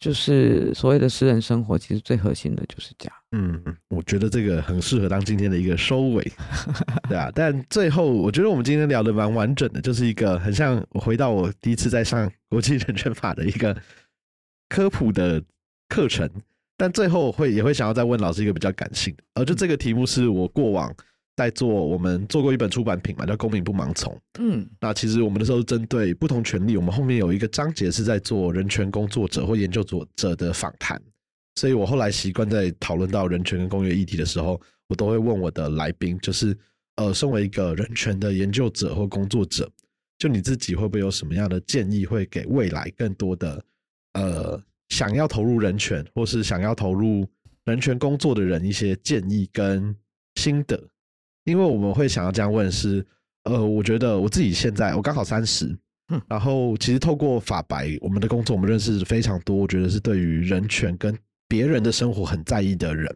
[0.00, 3.10] 就是所谓的私人生活，其实最核心的就是家。
[3.30, 6.32] 嗯，我觉得这个很适合当今天的一个收尾，
[7.08, 7.30] 对啊。
[7.34, 13.76] 但最后，我觉得我们今天聊的蛮完整的，就是一个很像我回到我第一次在上国际人权法的一个
[14.68, 15.40] 科普的
[15.88, 16.28] 课程。
[16.78, 19.14] 但最后会也会想要再问老师一个比较感性。
[19.16, 20.94] 的，而就这个题目是我过往
[21.36, 24.14] 在做，我们做过一本出版品嘛，叫《公民不盲从》。
[24.38, 24.66] 嗯。
[24.80, 29.84] 那其实我们那时候针对不同权利，我们后面有一个章节是在做人权工作者或研究
[30.16, 31.00] 者的访谈，
[31.56, 36.56] 所以我后来习惯在讨论到人权跟公约议题的时候，我都会问我的来宾，就是
[36.96, 39.68] 呃，身为一个人权的研究者或工作者，
[40.18, 43.64] 就你自己会不会有什么样的建议，会给未来更多的
[44.14, 47.26] 呃想要投入人权或是想要投入
[47.64, 49.94] 人权工作的人一些建议跟
[50.36, 50.80] 心得？
[51.44, 53.06] 因为我们会想要这样问是，
[53.44, 55.76] 呃，我觉得我自己现在我刚好三十
[56.10, 61.16] 嗯，然后其实透过法白我们的工作，我们认识非常多，我觉得是对于人权跟
[61.46, 63.14] 别人的生活很在意的人，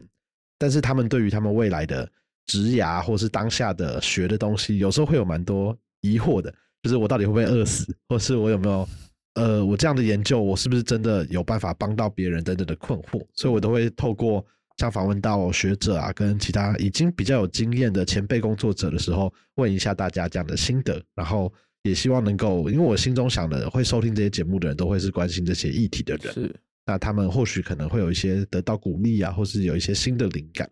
[0.59, 2.07] 但是他们对于他们未来的
[2.45, 6.53] 职涯或是当下的学的东西，有时候会有蛮多疑惑的，
[6.83, 8.87] 就是我到底会不会饿死，或是我有没有
[9.35, 14.45] 呃，我这样的研究，我是不是真的有办法帮到别人等等的困惑，所以我都会透过
[14.77, 26.55] 像访问到学者啊，跟其他已经比较有经验的前辈工作者的时候，问一下大家这样的心得，然后也希望能够，因为我心中想的，会收听这些节目的人都会是关心这些议题的人，是。
[26.85, 30.69] 那他们或许可能会有一些得到鼓励啊，或是有一些新的灵感。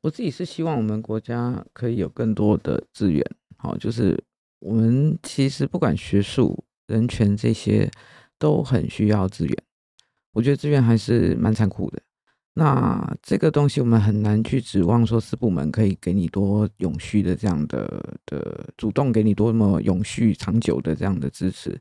[0.00, 3.24] 我自己是希望我们国家可以有更多的资源，
[3.56, 4.22] 好，就是
[4.60, 7.88] 我们其实不管学术、人权这些
[8.40, 9.56] 都很需要资源。
[10.32, 12.02] 我觉得资源还是蛮残酷的。
[12.54, 21.80] 那这个东西我们很难去指望说四部门可以给你多永续的这样的的主动给你多么永续长久的这样的支持，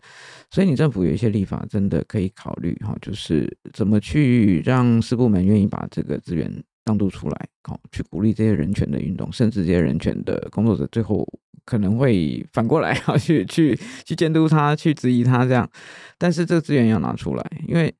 [0.51, 6.51] 所以你政府有一些立法真的可以考虑哈，就是怎么去让四部门愿意把这个资源
[6.85, 11.27] 让渡出来，好去鼓励这些人权的运动，甚至这些人权的工作者最后
[11.67, 15.69] 可能会反过来 要去去去监督他，去质疑他这样，
[16.17, 17.93] 但是这个资源要拿出来，因为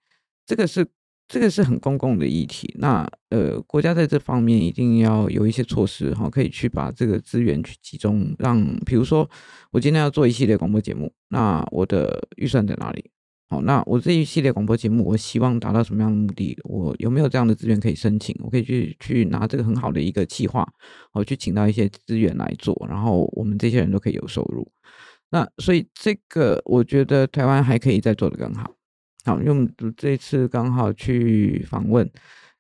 [0.46, 0.88] 这个是。
[1.30, 9.30] 这个是很公共的议题，那呃，国家在这方面一定要有一些措施哈，可以去把这个资源去集中，让比如说
[9.72, 13.12] 我今天要做一系列广播节目，那我的预算在哪里？
[13.50, 16.58] 好，那我这一系列广播节目，我希望达到什么样的目的？
[16.66, 18.36] 我有没有这样的资源可以申请？
[18.44, 20.68] 我可以去去拿这个很好的一个计划，
[21.14, 24.70] 我去请到一些资源来做，然后我们这些人都可以有收入。
[25.30, 28.76] 那所以这个我觉得台湾还可以再做得更好。
[29.24, 32.10] 好，因为我们这次刚好去访问，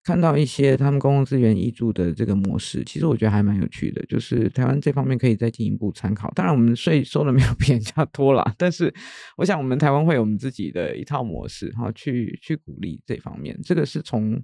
[0.07, 4.01] 看到一些他们公共资源挹注的这个模式，其实我觉得还蛮有趣的。
[4.05, 6.31] 就是台湾这方面可以再进一步参考。
[6.33, 8.93] 当然，我们税收的没有 比人家多啦，但是
[9.35, 13.59] 我想我们台湾会有我们自己的一套模式，哈，去去鼓励这方面。
[13.65, 14.41] 这个是从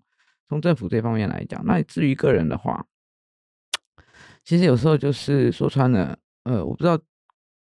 [0.49, 1.64] 从政府这方面来讲。
[1.66, 2.86] 那至于个人的话，
[4.43, 6.99] 其实有时候就是说穿了，呃，我不知道。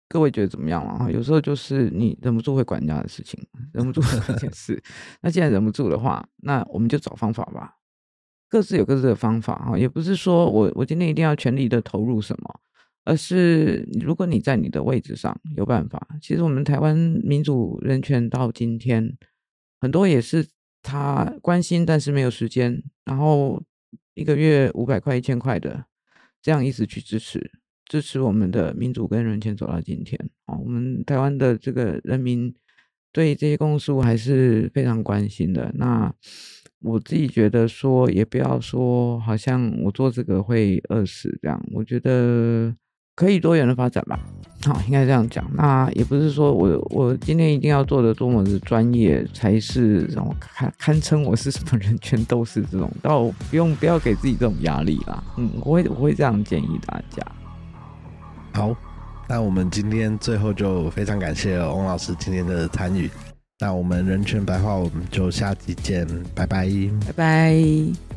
[0.08, 1.10] 各位觉得怎么样啊？
[1.10, 4.80] 有时候就是你忍不住会管人家的事情，忍不住这件 事。
[5.20, 7.74] 那既然忍不住的话，那我们就找方法吧。
[8.48, 12.60] 各自有各自的方法哈，也不是说我我今天一定要全力的投入什么，
[13.04, 16.06] 而是如果你在你的位置上有办法。
[16.22, 19.16] 其实我们台湾民主人权到今天，
[19.80, 20.46] 很多也是
[20.82, 23.60] 他关心，但是没有时间，然后
[24.14, 25.84] 一个月五百块、一千块的
[26.40, 27.50] 这样一直去支持。
[27.86, 32.52] 支持我们的民主跟人权走到今天啊，我们台湾的这个人民
[33.12, 35.72] 对这些公诉还是非常关心的。
[35.74, 36.12] 那
[36.82, 42.74] 我自己觉得说，也不要说好像我做这个会饿死这样，我觉得
[43.14, 44.20] 可以多元的发展吧。
[44.64, 45.48] 好，应该这样讲。
[45.54, 55.22] 那也不是说我我今天一定要做的多么的专业才是让我堪堪称我是什么人权斗士这种，倒不用不要给自己这种压力啦。
[55.38, 57.24] 嗯，我会我会这样建议大家。
[58.56, 58.74] 好，
[59.28, 63.10] 那我们今天最后就非常感谢翁老师今天的参与。
[63.58, 66.66] 那我们人权白话，我们就下集见，拜拜，
[67.06, 68.15] 拜拜。